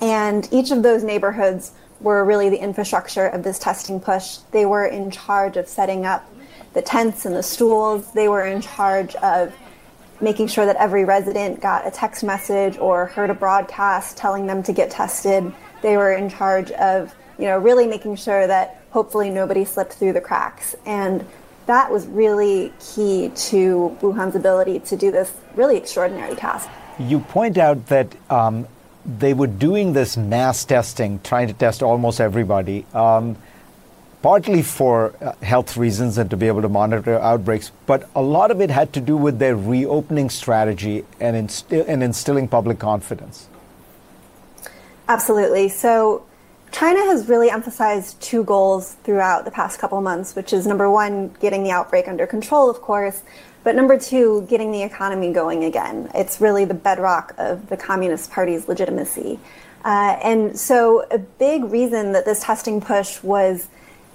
And 0.00 0.48
each 0.50 0.70
of 0.70 0.82
those 0.82 1.04
neighborhoods 1.04 1.72
were 2.00 2.24
really 2.24 2.48
the 2.48 2.56
infrastructure 2.62 3.26
of 3.26 3.42
this 3.42 3.58
testing 3.58 4.00
push. 4.00 4.38
They 4.52 4.64
were 4.64 4.86
in 4.86 5.10
charge 5.10 5.58
of 5.58 5.68
setting 5.68 6.06
up 6.06 6.26
the 6.72 6.80
tents 6.80 7.26
and 7.26 7.34
the 7.34 7.42
stools. 7.42 8.10
They 8.12 8.28
were 8.28 8.46
in 8.46 8.62
charge 8.62 9.14
of 9.16 9.54
making 10.20 10.48
sure 10.48 10.66
that 10.66 10.76
every 10.76 11.04
resident 11.04 11.60
got 11.60 11.86
a 11.86 11.90
text 11.90 12.22
message 12.22 12.76
or 12.78 13.06
heard 13.06 13.30
a 13.30 13.34
broadcast 13.34 14.16
telling 14.16 14.46
them 14.46 14.62
to 14.62 14.72
get 14.72 14.90
tested. 14.90 15.52
They 15.82 15.96
were 15.96 16.12
in 16.12 16.28
charge 16.28 16.70
of, 16.72 17.14
you 17.38 17.46
know, 17.46 17.58
really 17.58 17.86
making 17.86 18.16
sure 18.16 18.46
that 18.46 18.82
hopefully 18.90 19.30
nobody 19.30 19.64
slipped 19.64 19.94
through 19.94 20.12
the 20.12 20.20
cracks. 20.20 20.74
And 20.84 21.26
that 21.66 21.90
was 21.90 22.06
really 22.06 22.72
key 22.80 23.30
to 23.34 23.96
Wuhan's 24.00 24.34
ability 24.34 24.80
to 24.80 24.96
do 24.96 25.10
this 25.10 25.32
really 25.54 25.76
extraordinary 25.76 26.34
task. 26.34 26.68
You 26.98 27.20
point 27.20 27.56
out 27.56 27.86
that 27.86 28.14
um, 28.28 28.66
they 29.06 29.32
were 29.32 29.46
doing 29.46 29.92
this 29.92 30.16
mass 30.16 30.64
testing, 30.64 31.20
trying 31.22 31.48
to 31.48 31.54
test 31.54 31.82
almost 31.82 32.20
everybody. 32.20 32.84
Um, 32.92 33.36
partly 34.22 34.62
for 34.62 35.14
uh, 35.20 35.32
health 35.44 35.76
reasons 35.76 36.18
and 36.18 36.28
to 36.30 36.36
be 36.36 36.46
able 36.46 36.62
to 36.62 36.68
monitor 36.68 37.18
outbreaks, 37.18 37.72
but 37.86 38.08
a 38.14 38.22
lot 38.22 38.50
of 38.50 38.60
it 38.60 38.70
had 38.70 38.92
to 38.92 39.00
do 39.00 39.16
with 39.16 39.38
their 39.38 39.56
reopening 39.56 40.28
strategy 40.28 41.04
and, 41.18 41.36
inst- 41.36 41.72
and 41.72 42.02
instilling 42.02 42.46
public 42.48 42.78
confidence. 42.78 43.48
Absolutely. 45.08 45.68
So, 45.68 46.24
China 46.72 47.00
has 47.00 47.28
really 47.28 47.50
emphasized 47.50 48.20
two 48.20 48.44
goals 48.44 48.94
throughout 49.02 49.44
the 49.44 49.50
past 49.50 49.80
couple 49.80 50.00
months, 50.00 50.36
which 50.36 50.52
is 50.52 50.68
number 50.68 50.88
one, 50.88 51.34
getting 51.40 51.64
the 51.64 51.72
outbreak 51.72 52.06
under 52.06 52.28
control, 52.28 52.70
of 52.70 52.80
course, 52.80 53.22
but 53.64 53.74
number 53.74 53.98
two, 53.98 54.46
getting 54.48 54.70
the 54.70 54.82
economy 54.82 55.32
going 55.32 55.64
again. 55.64 56.08
It's 56.14 56.40
really 56.40 56.64
the 56.64 56.74
bedrock 56.74 57.34
of 57.38 57.68
the 57.68 57.76
Communist 57.76 58.30
Party's 58.30 58.68
legitimacy. 58.68 59.40
Uh, 59.84 60.16
and 60.22 60.58
so, 60.58 61.06
a 61.10 61.18
big 61.18 61.64
reason 61.64 62.12
that 62.12 62.24
this 62.24 62.40
testing 62.40 62.80
push 62.80 63.20
was 63.22 63.68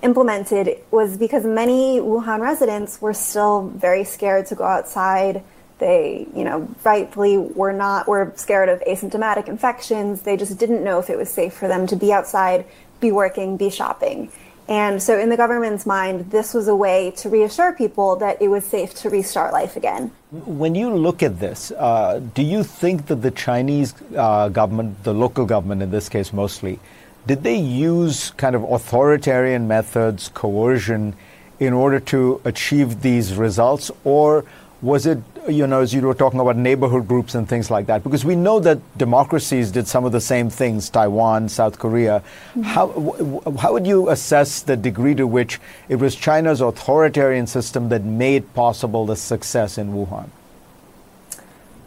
implemented 0.06 0.78
was 0.92 1.18
because 1.18 1.44
many 1.44 2.00
Wuhan 2.00 2.40
residents 2.40 3.02
were 3.02 3.14
still 3.14 3.68
very 3.70 4.04
scared 4.04 4.46
to 4.48 4.56
go 4.56 4.64
outside. 4.64 5.44
They, 5.80 6.28
you 6.34 6.46
know, 6.46 6.70
rightfully 6.86 7.38
were 7.38 7.74
not 7.74 8.08
were 8.08 8.32
scared 8.36 8.70
of 8.70 8.80
asymptomatic 8.82 9.50
infections. 9.50 10.22
They 10.22 10.38
just 10.38 10.58
didn't 10.58 10.84
know 10.84 11.00
if 11.00 11.10
it 11.10 11.18
was 11.18 11.30
safe 11.30 11.54
for 11.54 11.68
them 11.68 11.88
to 11.88 11.96
be 11.96 12.14
outside, 12.14 12.66
be 13.02 13.12
working, 13.12 13.58
be 13.58 13.70
shopping. 13.70 14.32
And 14.68 15.02
so, 15.02 15.20
in 15.20 15.30
the 15.30 15.38
government's 15.38 15.86
mind, 15.86 16.32
this 16.32 16.54
was 16.54 16.68
a 16.68 16.76
way 16.76 17.12
to 17.18 17.30
reassure 17.30 17.74
people 17.74 18.16
that 18.18 18.42
it 18.42 18.48
was 18.48 18.66
safe 18.66 18.96
to 19.02 19.10
restart 19.10 19.54
life 19.54 19.76
again. 19.76 20.12
When 20.32 20.74
you 20.74 20.90
look 20.90 21.22
at 21.22 21.40
this, 21.40 21.72
uh, 21.72 22.20
do 22.34 22.42
you 22.42 22.64
think 22.64 23.06
that 23.08 23.18
the 23.18 23.30
Chinese 23.30 23.94
uh, 24.16 24.50
government, 24.50 25.04
the 25.04 25.14
local 25.14 25.46
government 25.46 25.84
in 25.84 25.92
this 25.92 26.10
case 26.10 26.34
mostly, 26.34 26.80
did 27.28 27.44
they 27.44 27.58
use 27.58 28.32
kind 28.32 28.56
of 28.56 28.64
authoritarian 28.64 29.68
methods, 29.68 30.30
coercion, 30.34 31.16
in 31.60 31.74
order 31.74 32.00
to 32.00 32.42
achieve 32.46 33.02
these 33.02 33.36
results? 33.36 33.90
Or 34.04 34.46
was 34.82 35.06
it, 35.06 35.18
you 35.48 35.66
know, 35.66 35.82
as 35.82 35.94
you 35.94 36.02
were 36.02 36.14
talking 36.14 36.40
about 36.40 36.58
neighborhood 36.58 37.08
groups 37.08 37.34
and 37.34 37.48
things 37.48 37.72
like 37.72 37.88
that? 37.88 38.04
Because 38.04 38.24
we 38.24 38.36
know 38.36 38.60
that 38.60 38.80
democracies 38.98 39.72
did 39.72 39.88
some 39.88 40.06
of 40.06 40.12
the 40.12 40.22
same 40.22 40.50
things, 40.50 40.90
Taiwan, 40.90 41.50
South 41.50 41.80
Korea. 41.80 42.22
Mm-hmm. 42.54 42.62
How, 42.62 43.58
how 43.58 43.74
would 43.74 43.88
you 43.88 44.10
assess 44.10 44.62
the 44.62 44.78
degree 44.78 45.16
to 45.16 45.26
which 45.26 45.60
it 45.90 45.96
was 45.96 46.16
China's 46.16 46.62
authoritarian 46.62 47.48
system 47.48 47.90
that 47.90 48.04
made 48.04 48.54
possible 48.54 49.06
the 49.06 49.16
success 49.16 49.78
in 49.78 49.94
Wuhan? 49.94 50.30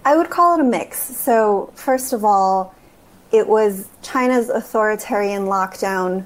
I 0.05 0.17
would 0.17 0.31
call 0.31 0.59
it 0.59 0.61
a 0.63 0.65
mix. 0.65 0.99
So, 0.99 1.71
first 1.75 2.15
of 2.15 2.25
all, 2.25 2.75
it 3.33 3.47
was 3.47 3.89
China's 4.03 4.49
authoritarian 4.49 5.45
lockdown 5.45 6.25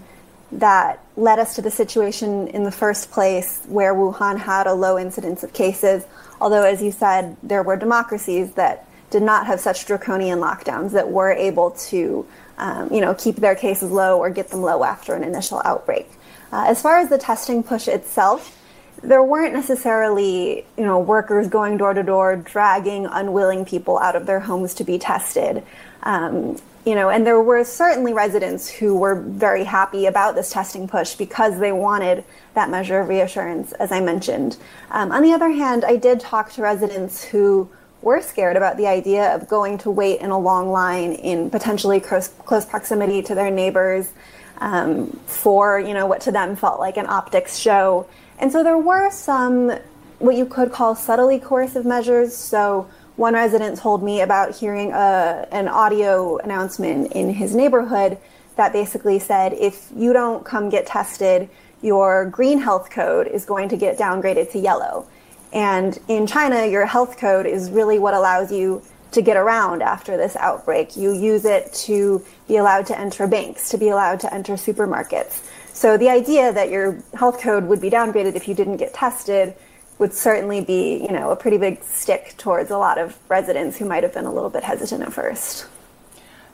that 0.52 1.02
led 1.16 1.38
us 1.38 1.56
to 1.56 1.62
the 1.62 1.70
situation 1.70 2.48
in 2.48 2.64
the 2.64 2.70
first 2.70 3.10
place 3.10 3.62
where 3.68 3.94
Wuhan 3.94 4.38
had 4.38 4.66
a 4.66 4.74
low 4.74 4.98
incidence 4.98 5.42
of 5.42 5.52
cases. 5.52 6.04
Although, 6.40 6.62
as 6.62 6.82
you 6.82 6.92
said, 6.92 7.36
there 7.42 7.62
were 7.62 7.76
democracies 7.76 8.52
that 8.54 8.86
did 9.10 9.22
not 9.22 9.46
have 9.46 9.60
such 9.60 9.86
draconian 9.86 10.38
lockdowns 10.40 10.92
that 10.92 11.10
were 11.10 11.32
able 11.32 11.72
to, 11.72 12.26
um, 12.58 12.92
you 12.92 13.00
know, 13.00 13.14
keep 13.14 13.36
their 13.36 13.54
cases 13.54 13.90
low 13.90 14.18
or 14.18 14.30
get 14.30 14.48
them 14.48 14.62
low 14.62 14.84
after 14.84 15.14
an 15.14 15.22
initial 15.22 15.60
outbreak. 15.64 16.08
Uh, 16.52 16.64
as 16.66 16.80
far 16.80 16.98
as 16.98 17.08
the 17.08 17.18
testing 17.18 17.62
push 17.62 17.88
itself, 17.88 18.58
there 19.02 19.22
weren't 19.22 19.52
necessarily, 19.52 20.64
you 20.76 20.84
know, 20.84 20.98
workers 20.98 21.48
going 21.48 21.76
door 21.76 21.92
to 21.92 22.02
door 22.02 22.36
dragging 22.36 23.06
unwilling 23.06 23.64
people 23.64 23.98
out 23.98 24.16
of 24.16 24.26
their 24.26 24.40
homes 24.40 24.74
to 24.74 24.84
be 24.84 24.98
tested. 24.98 25.62
Um, 26.02 26.56
you 26.84 26.96
know, 26.96 27.10
and 27.10 27.24
there 27.24 27.40
were 27.40 27.62
certainly 27.64 28.12
residents 28.12 28.68
who 28.68 28.96
were 28.96 29.14
very 29.14 29.64
happy 29.64 30.06
about 30.06 30.34
this 30.34 30.50
testing 30.50 30.88
push 30.88 31.14
because 31.14 31.58
they 31.60 31.70
wanted 31.70 32.24
that 32.54 32.70
measure 32.70 32.98
of 33.00 33.08
reassurance, 33.08 33.72
as 33.72 33.92
I 33.92 34.00
mentioned. 34.00 34.56
Um, 34.90 35.12
on 35.12 35.22
the 35.22 35.32
other 35.32 35.50
hand, 35.50 35.84
I 35.84 35.96
did 35.96 36.18
talk 36.18 36.52
to 36.52 36.62
residents 36.62 37.22
who 37.22 37.70
were 38.02 38.20
scared 38.20 38.56
about 38.56 38.76
the 38.76 38.88
idea 38.88 39.32
of 39.34 39.48
going 39.48 39.78
to 39.78 39.90
wait 39.90 40.20
in 40.20 40.30
a 40.30 40.38
long 40.38 40.70
line 40.70 41.12
in 41.12 41.50
potentially 41.50 42.00
close, 42.00 42.28
close 42.28 42.64
proximity 42.64 43.22
to 43.22 43.34
their 43.34 43.50
neighbors 43.50 44.12
um, 44.58 45.06
for, 45.26 45.78
you 45.78 45.94
know, 45.94 46.06
what 46.06 46.20
to 46.22 46.32
them 46.32 46.56
felt 46.56 46.80
like 46.80 46.96
an 46.96 47.06
optics 47.06 47.58
show. 47.58 48.08
And 48.40 48.50
so 48.50 48.64
there 48.64 48.78
were 48.78 49.10
some 49.12 49.72
what 50.18 50.36
you 50.36 50.46
could 50.46 50.72
call 50.72 50.94
subtly 50.94 51.38
coercive 51.38 51.84
measures. 51.84 52.34
So 52.34 52.88
one 53.22 53.35
resident 53.35 53.78
told 53.78 54.02
me 54.02 54.20
about 54.20 54.52
hearing 54.52 54.90
a, 54.90 55.46
an 55.52 55.68
audio 55.68 56.38
announcement 56.38 57.12
in 57.12 57.32
his 57.32 57.54
neighborhood 57.54 58.18
that 58.56 58.72
basically 58.72 59.20
said 59.20 59.52
if 59.52 59.88
you 59.94 60.12
don't 60.12 60.44
come 60.44 60.68
get 60.68 60.87
tested, 60.87 61.48
your 61.82 62.26
green 62.26 62.58
health 62.58 62.90
code 62.90 63.28
is 63.28 63.44
going 63.44 63.68
to 63.68 63.76
get 63.76 63.96
downgraded 63.96 64.50
to 64.50 64.58
yellow. 64.58 65.06
And 65.52 65.96
in 66.08 66.26
China, 66.26 66.66
your 66.66 66.85
health 66.85 67.16
code 67.16 67.46
is 67.46 67.70
really 67.70 68.00
what 68.00 68.12
allows 68.12 68.50
you 68.50 68.82
to 69.12 69.22
get 69.22 69.37
around 69.37 69.82
after 69.82 70.16
this 70.16 70.35
outbreak. 70.35 70.96
You 70.96 71.12
use 71.12 71.44
it 71.44 71.72
to 71.87 72.24
be 72.48 72.56
allowed 72.56 72.87
to 72.87 72.98
enter 72.98 73.28
banks, 73.28 73.70
to 73.70 73.78
be 73.78 73.90
allowed 73.90 74.18
to 74.20 74.35
enter 74.35 74.54
supermarkets. 74.54 75.44
So 75.72 75.96
the 75.96 76.08
idea 76.08 76.52
that 76.52 76.70
your 76.70 76.98
health 77.14 77.40
code 77.40 77.66
would 77.66 77.80
be 77.80 77.88
downgraded 77.88 78.35
if 78.35 78.48
you 78.48 78.54
didn't 78.56 78.78
get 78.78 78.92
tested 78.92 79.54
would 80.02 80.12
certainly 80.12 80.60
be, 80.60 81.00
you 81.00 81.12
know, 81.12 81.30
a 81.30 81.36
pretty 81.36 81.58
big 81.58 81.80
stick 81.84 82.34
towards 82.36 82.72
a 82.72 82.76
lot 82.76 82.98
of 82.98 83.16
residents 83.28 83.78
who 83.78 83.84
might 83.84 84.02
have 84.02 84.12
been 84.12 84.24
a 84.24 84.32
little 84.32 84.50
bit 84.50 84.64
hesitant 84.64 85.00
at 85.00 85.12
first. 85.12 85.66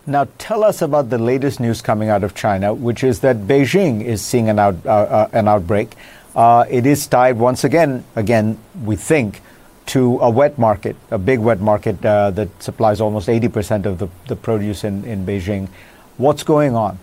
Now, 0.07 0.29
tell 0.37 0.63
us 0.63 0.83
about 0.83 1.09
the 1.09 1.17
latest 1.17 1.59
news 1.59 1.81
coming 1.81 2.11
out 2.11 2.25
of 2.25 2.35
China, 2.35 2.75
which 2.75 3.03
is 3.03 3.21
that 3.21 3.49
Beijing 3.49 4.05
is 4.05 4.21
seeing 4.21 4.51
an, 4.51 4.59
out, 4.59 4.77
uh, 4.85 4.91
uh, 4.91 5.29
an 5.33 5.49
outbreak. 5.49 5.95
Uh, 6.37 6.67
it 6.69 6.85
is 6.85 7.07
tied 7.07 7.39
once 7.39 7.65
again, 7.65 8.05
again, 8.17 8.59
we 8.85 8.97
think, 8.97 9.41
to 9.87 10.19
a 10.21 10.29
wet 10.29 10.59
market, 10.59 10.97
a 11.11 11.17
big 11.17 11.39
wet 11.39 11.63
market 11.63 12.05
uh, 12.05 12.31
that 12.33 12.63
supplies 12.63 13.01
almost 13.01 13.29
80% 13.29 13.87
of 13.87 13.99
the, 13.99 14.09
the 14.27 14.37
produce 14.37 14.85
in, 14.85 15.05
in 15.05 15.25
Beijing. 15.25 15.69
What's 16.19 16.43
going 16.43 16.77
on? 16.77 16.99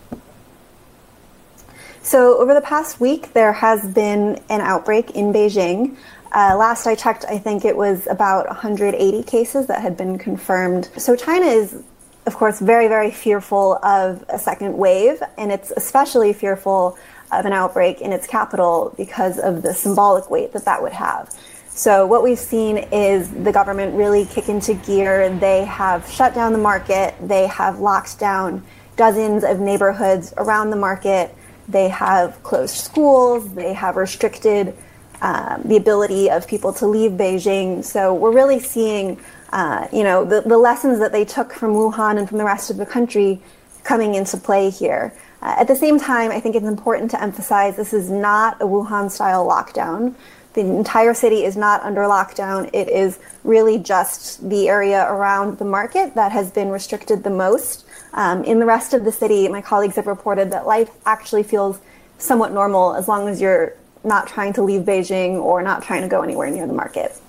So, 2.05 2.37
over 2.37 2.53
the 2.53 2.61
past 2.61 2.99
week, 2.99 3.33
there 3.33 3.51
has 3.51 3.81
been 3.87 4.39
an 4.47 4.61
outbreak 4.61 5.09
in 5.15 5.33
Beijing. 5.33 5.97
Uh, 6.35 6.53
last 6.57 6.85
I 6.85 6.95
checked, 6.95 7.23
I 7.29 7.37
think 7.37 7.63
it 7.63 7.77
was 7.77 8.07
about 8.07 8.45
180 8.47 9.23
cases 9.23 9.67
that 9.67 9.81
had 9.81 9.95
been 9.95 10.17
confirmed. 10.17 10.89
So 10.97 11.15
China 11.15 11.45
is, 11.45 11.81
of 12.25 12.35
course, 12.35 12.59
very, 12.59 12.89
very 12.89 13.09
fearful 13.09 13.79
of 13.81 14.25
a 14.27 14.37
second 14.37 14.77
wave, 14.77 15.23
and 15.37 15.49
it's 15.49 15.71
especially 15.77 16.33
fearful 16.33 16.97
of 17.31 17.45
an 17.45 17.53
outbreak 17.53 18.01
in 18.01 18.11
its 18.11 18.27
capital 18.27 18.93
because 18.97 19.39
of 19.39 19.61
the 19.61 19.73
symbolic 19.73 20.29
weight 20.29 20.51
that 20.51 20.65
that 20.65 20.81
would 20.81 20.91
have. 20.91 21.33
So, 21.69 22.05
what 22.05 22.21
we've 22.21 22.37
seen 22.37 22.79
is 22.79 23.31
the 23.31 23.53
government 23.53 23.95
really 23.95 24.25
kick 24.25 24.49
into 24.49 24.73
gear. 24.73 25.29
They 25.29 25.63
have 25.63 26.05
shut 26.09 26.35
down 26.35 26.51
the 26.51 26.59
market, 26.59 27.15
they 27.21 27.47
have 27.47 27.79
locked 27.79 28.19
down 28.19 28.61
dozens 28.97 29.45
of 29.45 29.61
neighborhoods 29.61 30.33
around 30.35 30.71
the 30.71 30.75
market, 30.75 31.33
they 31.69 31.87
have 31.87 32.43
closed 32.43 32.75
schools, 32.75 33.53
they 33.53 33.71
have 33.71 33.95
restricted 33.95 34.75
um, 35.21 35.61
the 35.65 35.77
ability 35.77 36.29
of 36.29 36.47
people 36.47 36.73
to 36.73 36.87
leave 36.87 37.11
Beijing. 37.11 37.83
So 37.83 38.13
we're 38.13 38.33
really 38.33 38.59
seeing, 38.59 39.19
uh, 39.51 39.87
you 39.91 40.03
know, 40.03 40.25
the, 40.25 40.41
the 40.41 40.57
lessons 40.57 40.99
that 40.99 41.11
they 41.11 41.25
took 41.25 41.53
from 41.53 41.73
Wuhan 41.73 42.17
and 42.17 42.27
from 42.27 42.37
the 42.37 42.45
rest 42.45 42.69
of 42.69 42.77
the 42.77 42.85
country 42.85 43.41
coming 43.83 44.15
into 44.15 44.37
play 44.37 44.69
here. 44.69 45.13
Uh, 45.41 45.55
at 45.59 45.67
the 45.67 45.75
same 45.75 45.99
time, 45.99 46.31
I 46.31 46.39
think 46.39 46.55
it's 46.55 46.65
important 46.65 47.11
to 47.11 47.21
emphasize 47.21 47.75
this 47.75 47.93
is 47.93 48.09
not 48.09 48.61
a 48.61 48.65
Wuhan 48.65 49.11
style 49.11 49.47
lockdown. 49.47 50.15
The 50.53 50.61
entire 50.61 51.13
city 51.13 51.43
is 51.43 51.57
not 51.57 51.83
under 51.83 52.01
lockdown. 52.01 52.69
It 52.73 52.87
is 52.89 53.19
really 53.43 53.77
just 53.77 54.49
the 54.49 54.69
area 54.69 55.05
around 55.05 55.59
the 55.59 55.65
market 55.65 56.15
that 56.15 56.31
has 56.31 56.49
been 56.49 56.69
restricted 56.69 57.23
the 57.23 57.29
most. 57.29 57.85
Um, 58.13 58.43
in 58.45 58.59
the 58.59 58.65
rest 58.65 58.93
of 58.93 59.03
the 59.03 59.11
city, 59.11 59.47
my 59.49 59.61
colleagues 59.61 59.97
have 59.97 60.07
reported 60.07 60.51
that 60.51 60.65
life 60.65 60.89
actually 61.05 61.43
feels 61.43 61.79
somewhat 62.17 62.53
normal 62.53 62.95
as 62.95 63.07
long 63.07 63.27
as 63.27 63.41
you're 63.41 63.75
not 64.05 64.27
trying 64.27 64.53
to 64.53 64.61
leave 64.61 64.81
Beijing 64.81 65.35
or 65.35 65.61
not 65.61 65.83
trying 65.83 66.01
to 66.01 66.07
go 66.07 66.21
anywhere 66.21 66.49
near 66.49 66.67
the 66.67 66.73
market. 66.73 67.19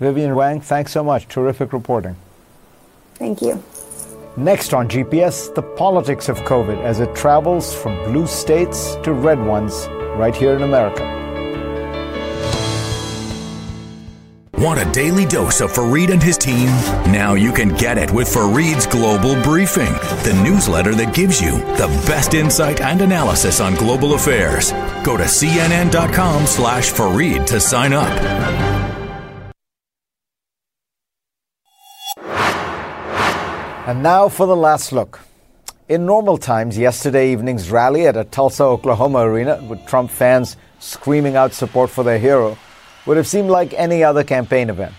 Vivian 0.00 0.34
Wang, 0.34 0.60
thanks 0.60 0.92
so 0.92 1.04
much. 1.04 1.28
Terrific 1.28 1.72
reporting. 1.72 2.16
Thank 3.14 3.42
you. 3.42 3.62
Next 4.36 4.72
on 4.72 4.88
GPS, 4.88 5.54
the 5.54 5.62
politics 5.62 6.28
of 6.28 6.38
COVID 6.38 6.82
as 6.82 7.00
it 7.00 7.14
travels 7.14 7.74
from 7.74 8.02
blue 8.10 8.26
states 8.26 8.96
to 9.02 9.12
red 9.12 9.38
ones 9.38 9.86
right 10.16 10.34
here 10.34 10.56
in 10.56 10.62
America. 10.62 11.21
Want 14.62 14.80
a 14.80 14.84
daily 14.92 15.26
dose 15.26 15.60
of 15.60 15.72
Fareed 15.72 16.10
and 16.10 16.22
his 16.22 16.38
team? 16.38 16.66
Now 17.10 17.34
you 17.34 17.52
can 17.52 17.70
get 17.70 17.98
it 17.98 18.08
with 18.12 18.28
Fareed's 18.28 18.86
Global 18.86 19.34
Briefing, 19.42 19.92
the 20.22 20.40
newsletter 20.44 20.94
that 20.94 21.12
gives 21.12 21.40
you 21.40 21.50
the 21.50 21.88
best 22.06 22.34
insight 22.34 22.80
and 22.80 23.00
analysis 23.00 23.60
on 23.60 23.74
global 23.74 24.14
affairs. 24.14 24.70
Go 25.02 25.16
to 25.16 25.24
cnn.com 25.24 26.46
slash 26.46 26.92
Fareed 26.92 27.44
to 27.46 27.58
sign 27.58 27.92
up. 27.92 28.06
And 33.88 34.00
now 34.00 34.28
for 34.28 34.46
the 34.46 34.54
last 34.54 34.92
look. 34.92 35.18
In 35.88 36.06
normal 36.06 36.38
times, 36.38 36.78
yesterday 36.78 37.32
evening's 37.32 37.68
rally 37.68 38.06
at 38.06 38.16
a 38.16 38.22
Tulsa, 38.22 38.62
Oklahoma 38.62 39.26
arena 39.26 39.60
with 39.68 39.84
Trump 39.86 40.08
fans 40.08 40.56
screaming 40.78 41.34
out 41.34 41.52
support 41.52 41.90
for 41.90 42.04
their 42.04 42.20
hero 42.20 42.56
would 43.06 43.16
have 43.16 43.26
seemed 43.26 43.50
like 43.50 43.72
any 43.74 44.04
other 44.04 44.24
campaign 44.24 44.70
event. 44.70 44.94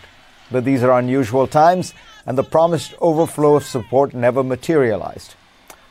But 0.52 0.66
these 0.66 0.84
are 0.84 1.00
unusual 1.00 1.48
times, 1.48 1.94
and 2.26 2.38
the 2.38 2.44
promised 2.44 2.94
overflow 3.00 3.56
of 3.56 3.66
support 3.66 4.14
never 4.14 4.44
materialized. 4.44 5.36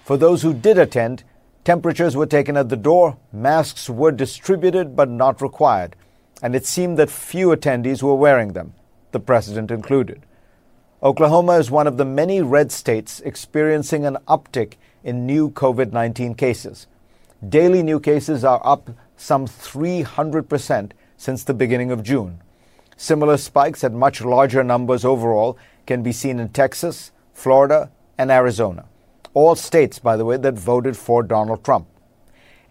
For 0.04 0.16
those 0.16 0.42
who 0.42 0.52
did 0.52 0.78
attend, 0.78 1.24
temperatures 1.64 2.16
were 2.16 2.26
taken 2.26 2.56
at 2.56 2.68
the 2.68 2.76
door, 2.76 3.16
masks 3.32 3.88
were 3.88 4.12
distributed 4.12 4.94
but 4.94 5.08
not 5.08 5.40
required, 5.40 5.96
and 6.42 6.54
it 6.54 6.66
seemed 6.66 6.98
that 6.98 7.10
few 7.10 7.48
attendees 7.48 8.02
were 8.02 8.14
wearing 8.14 8.52
them, 8.52 8.74
the 9.12 9.20
president 9.20 9.70
included. 9.70 10.22
Oklahoma 11.02 11.54
is 11.54 11.70
one 11.70 11.86
of 11.86 11.96
the 11.96 12.04
many 12.04 12.40
red 12.40 12.70
states 12.70 13.20
experiencing 13.20 14.04
an 14.06 14.18
uptick 14.28 14.74
in 15.02 15.26
new 15.26 15.50
COVID 15.50 15.92
19 15.92 16.34
cases. 16.34 16.86
Daily 17.46 17.82
new 17.82 17.98
cases 17.98 18.44
are 18.44 18.60
up 18.64 18.90
some 19.16 19.46
300 19.46 20.48
percent 20.48 20.94
since 21.22 21.44
the 21.44 21.54
beginning 21.54 21.92
of 21.92 22.02
June. 22.02 22.40
Similar 22.96 23.36
spikes 23.36 23.84
at 23.84 23.92
much 23.92 24.22
larger 24.24 24.64
numbers 24.64 25.04
overall 25.04 25.56
can 25.86 26.02
be 26.02 26.10
seen 26.10 26.40
in 26.40 26.48
Texas, 26.48 27.12
Florida, 27.32 27.92
and 28.18 28.28
Arizona. 28.28 28.86
All 29.32 29.54
states, 29.54 30.00
by 30.00 30.16
the 30.16 30.24
way, 30.24 30.36
that 30.36 30.58
voted 30.58 30.96
for 30.96 31.22
Donald 31.22 31.62
Trump. 31.62 31.86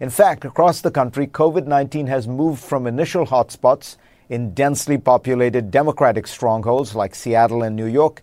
In 0.00 0.10
fact, 0.10 0.44
across 0.44 0.82
the 0.82 0.90
country, 0.90 1.26
COVID 1.26 1.66
19 1.66 2.08
has 2.08 2.28
moved 2.28 2.62
from 2.62 2.86
initial 2.86 3.24
hotspots 3.24 3.96
in 4.28 4.52
densely 4.52 4.98
populated 4.98 5.70
Democratic 5.70 6.26
strongholds 6.26 6.94
like 6.94 7.14
Seattle 7.14 7.62
and 7.62 7.74
New 7.74 7.86
York 7.86 8.22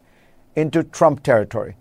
into 0.56 0.84
Trump 0.84 1.24
territory. 1.24 1.76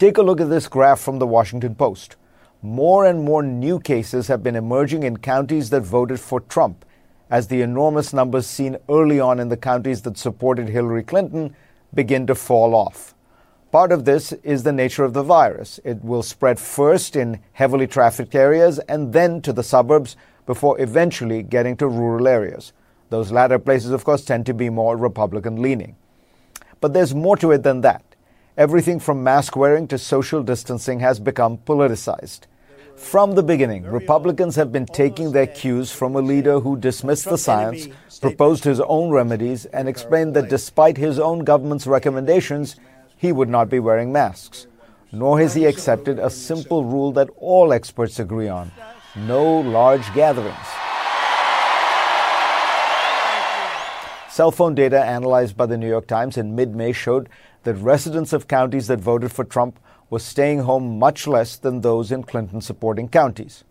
Take 0.00 0.18
a 0.18 0.22
look 0.22 0.40
at 0.40 0.50
this 0.50 0.66
graph 0.66 0.98
from 0.98 1.20
the 1.20 1.26
Washington 1.26 1.76
Post. 1.76 2.16
More 2.62 3.06
and 3.06 3.22
more 3.22 3.44
new 3.44 3.78
cases 3.78 4.26
have 4.26 4.42
been 4.42 4.56
emerging 4.56 5.04
in 5.04 5.18
counties 5.18 5.70
that 5.70 5.82
voted 5.82 6.18
for 6.18 6.40
Trump, 6.40 6.84
as 7.30 7.46
the 7.46 7.62
enormous 7.62 8.12
numbers 8.12 8.46
seen 8.46 8.76
early 8.88 9.20
on 9.20 9.38
in 9.38 9.48
the 9.48 9.56
counties 9.56 10.02
that 10.02 10.18
supported 10.18 10.68
Hillary 10.68 11.04
Clinton 11.04 11.54
begin 11.94 12.26
to 12.26 12.34
fall 12.34 12.74
off. 12.74 13.14
Part 13.70 13.92
of 13.92 14.04
this 14.04 14.32
is 14.42 14.64
the 14.64 14.72
nature 14.72 15.04
of 15.04 15.12
the 15.12 15.22
virus. 15.22 15.78
It 15.84 16.02
will 16.04 16.24
spread 16.24 16.58
first 16.58 17.14
in 17.14 17.40
heavily 17.52 17.86
trafficked 17.86 18.34
areas 18.34 18.80
and 18.80 19.12
then 19.12 19.40
to 19.42 19.52
the 19.52 19.62
suburbs 19.62 20.16
before 20.44 20.80
eventually 20.80 21.44
getting 21.44 21.76
to 21.76 21.86
rural 21.86 22.26
areas. 22.26 22.72
Those 23.10 23.30
latter 23.30 23.60
places, 23.60 23.92
of 23.92 24.04
course, 24.04 24.24
tend 24.24 24.46
to 24.46 24.54
be 24.54 24.70
more 24.70 24.96
Republican 24.96 25.62
leaning. 25.62 25.94
But 26.80 26.92
there's 26.92 27.14
more 27.14 27.36
to 27.36 27.52
it 27.52 27.62
than 27.62 27.82
that. 27.82 28.02
Everything 28.56 28.98
from 28.98 29.22
mask 29.22 29.54
wearing 29.54 29.86
to 29.88 29.98
social 29.98 30.42
distancing 30.42 30.98
has 31.00 31.20
become 31.20 31.58
politicized. 31.58 32.40
From 33.00 33.34
the 33.34 33.42
beginning, 33.42 33.84
Republicans 33.84 34.54
have 34.56 34.70
been 34.70 34.86
taking 34.86 35.32
their 35.32 35.46
cues 35.46 35.90
from 35.90 36.14
a 36.14 36.20
leader 36.20 36.60
who 36.60 36.76
dismissed 36.76 37.24
the 37.24 37.38
science, 37.38 37.88
proposed 38.20 38.62
his 38.62 38.78
own 38.78 39.10
remedies, 39.10 39.64
and 39.64 39.88
explained 39.88 40.34
that 40.36 40.50
despite 40.50 40.96
his 40.96 41.18
own 41.18 41.40
government's 41.40 41.86
recommendations, 41.86 42.76
he 43.16 43.32
would 43.32 43.48
not 43.48 43.68
be 43.68 43.80
wearing 43.80 44.12
masks. 44.12 44.66
Nor 45.10 45.40
has 45.40 45.54
he 45.54 45.64
accepted 45.64 46.18
a 46.18 46.30
simple 46.30 46.84
rule 46.84 47.10
that 47.12 47.30
all 47.36 47.72
experts 47.72 48.20
agree 48.20 48.48
on 48.48 48.70
no 49.16 49.60
large 49.60 50.12
gatherings. 50.14 50.54
Cell 54.28 54.52
phone 54.52 54.76
data 54.76 55.02
analyzed 55.02 55.56
by 55.56 55.66
the 55.66 55.76
New 55.76 55.88
York 55.88 56.06
Times 56.06 56.36
in 56.36 56.54
mid 56.54 56.76
May 56.76 56.92
showed 56.92 57.28
that 57.64 57.74
residents 57.74 58.32
of 58.32 58.46
counties 58.46 58.86
that 58.86 59.00
voted 59.00 59.32
for 59.32 59.44
Trump 59.44 59.80
was 60.10 60.24
staying 60.24 60.58
home 60.60 60.98
much 60.98 61.26
less 61.26 61.56
than 61.56 61.80
those 61.80 62.12
in 62.12 62.24
Clinton 62.24 62.60
supporting 62.60 63.08
counties. 63.08 63.64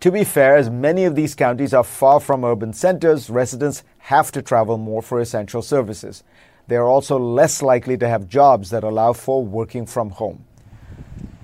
To 0.00 0.10
be 0.10 0.24
fair, 0.24 0.56
as 0.56 0.68
many 0.68 1.04
of 1.04 1.14
these 1.14 1.36
counties 1.36 1.72
are 1.72 1.84
far 1.84 2.18
from 2.18 2.44
urban 2.44 2.72
centers, 2.72 3.30
residents 3.30 3.84
have 3.98 4.32
to 4.32 4.42
travel 4.42 4.78
more 4.78 5.02
for 5.02 5.20
essential 5.20 5.62
services. 5.62 6.24
They 6.66 6.76
are 6.76 6.88
also 6.88 7.18
less 7.18 7.62
likely 7.62 7.96
to 7.98 8.08
have 8.08 8.28
jobs 8.28 8.70
that 8.70 8.82
allow 8.82 9.12
for 9.12 9.44
working 9.44 9.86
from 9.86 10.10
home. 10.10 10.44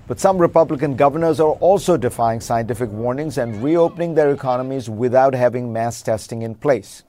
But 0.07 0.19
some 0.19 0.39
Republican 0.39 0.95
governors 0.95 1.39
are 1.39 1.51
also 1.51 1.95
defying 1.95 2.41
scientific 2.41 2.89
warnings 2.89 3.37
and 3.37 3.63
reopening 3.63 4.15
their 4.15 4.31
economies 4.31 4.89
without 4.89 5.35
having 5.35 5.71
mass 5.71 6.01
testing 6.01 6.41
in 6.41 6.55
place. 6.55 7.03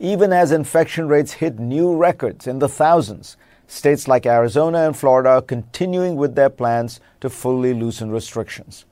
Even 0.00 0.32
as 0.32 0.50
infection 0.50 1.08
rates 1.08 1.34
hit 1.34 1.58
new 1.58 1.96
records 1.96 2.46
in 2.46 2.58
the 2.58 2.68
thousands, 2.68 3.36
states 3.66 4.06
like 4.08 4.26
Arizona 4.26 4.86
and 4.86 4.96
Florida 4.96 5.30
are 5.30 5.42
continuing 5.42 6.16
with 6.16 6.34
their 6.34 6.50
plans 6.50 7.00
to 7.20 7.30
fully 7.30 7.74
loosen 7.74 8.10
restrictions. 8.10 8.84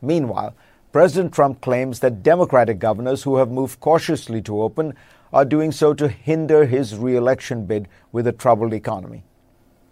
Meanwhile, 0.00 0.54
President 0.92 1.32
Trump 1.32 1.60
claims 1.60 2.00
that 2.00 2.22
Democratic 2.22 2.78
governors 2.78 3.22
who 3.22 3.36
have 3.36 3.50
moved 3.50 3.80
cautiously 3.80 4.40
to 4.42 4.62
open 4.62 4.94
are 5.32 5.44
doing 5.44 5.70
so 5.70 5.92
to 5.94 6.08
hinder 6.08 6.64
his 6.64 6.96
reelection 6.96 7.66
bid 7.66 7.88
with 8.10 8.26
a 8.26 8.32
troubled 8.32 8.72
economy. 8.72 9.24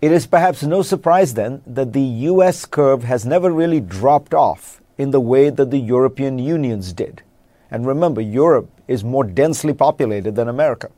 It 0.01 0.13
is 0.13 0.27
perhaps 0.27 0.63
no 0.63 0.83
surprise 0.83 1.35
then 1.35 1.63
that 1.67 1.93
the 1.93 2.01
US 2.31 2.65
curve 2.65 3.05
has 3.05 3.27
never 3.27 3.51
really 3.51 3.81
dropped 3.81 4.35
off 4.35 4.81
in 4.99 5.11
the 5.11 5.21
way 5.21 5.51
that 5.51 5.71
the 5.71 5.79
European 5.79 6.39
Union's 6.39 6.93
did. 6.93 7.23
And 7.71 7.87
remember, 7.87 8.21
Europe 8.21 8.71
is 8.89 9.05
more 9.05 9.25
densely 9.25 9.75
populated 9.75 10.35
than 10.35 10.49
America. 10.49 10.91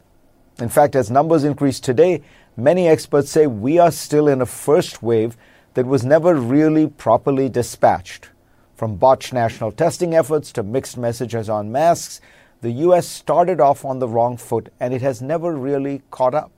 In 0.61 0.69
fact, 0.69 0.97
as 0.97 1.11
numbers 1.11 1.45
increase 1.45 1.81
today, 1.81 2.23
Many 2.61 2.89
experts 2.89 3.31
say 3.31 3.47
we 3.47 3.79
are 3.79 3.93
still 3.93 4.27
in 4.27 4.41
a 4.41 4.47
first 4.47 5.01
wave 5.01 5.37
that 5.75 5.87
was 5.87 6.05
never 6.05 6.35
really 6.35 6.89
properly 6.89 7.49
dispatched. 7.49 8.31
From 8.75 8.97
botched 8.97 9.33
national 9.33 9.71
testing 9.71 10.13
efforts 10.13 10.51
to 10.55 10.65
mixed 10.65 10.99
messages 10.99 11.49
on 11.49 11.71
masks, 11.71 12.21
the 12.61 12.73
US 12.89 13.07
started 13.07 13.61
off 13.61 13.85
on 13.85 14.01
the 14.01 14.09
wrong 14.09 14.37
foot 14.37 14.73
and 14.81 14.93
it 14.93 15.03
has 15.03 15.23
never 15.23 15.55
really 15.55 16.03
caught 16.11 16.35
up. 16.35 16.51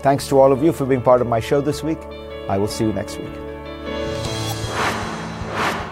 Thanks 0.00 0.26
to 0.30 0.40
all 0.40 0.50
of 0.50 0.64
you 0.64 0.72
for 0.72 0.84
being 0.84 1.00
part 1.00 1.20
of 1.20 1.28
my 1.28 1.38
show 1.38 1.60
this 1.60 1.84
week. 1.84 2.00
I 2.48 2.58
will 2.58 2.66
see 2.66 2.82
you 2.82 2.92
next 2.92 3.18
week. 3.18 3.34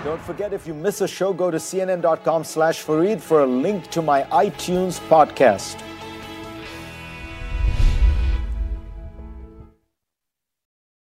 Don't 0.03 0.23
forget 0.23 0.53
if 0.53 0.67
you 0.67 0.75
miss 0.75 1.01
a 1.01 1.07
show, 1.07 1.33
go 1.33 1.53
to 1.53 1.59
cnn.com 1.59 2.43
slash 2.43 2.85
Fareed 2.85 3.21
for 3.21 3.43
a 3.43 3.47
link 3.47 3.89
to 3.93 4.03
my 4.03 4.25
iTunes 4.25 4.99
podcast. 5.09 5.81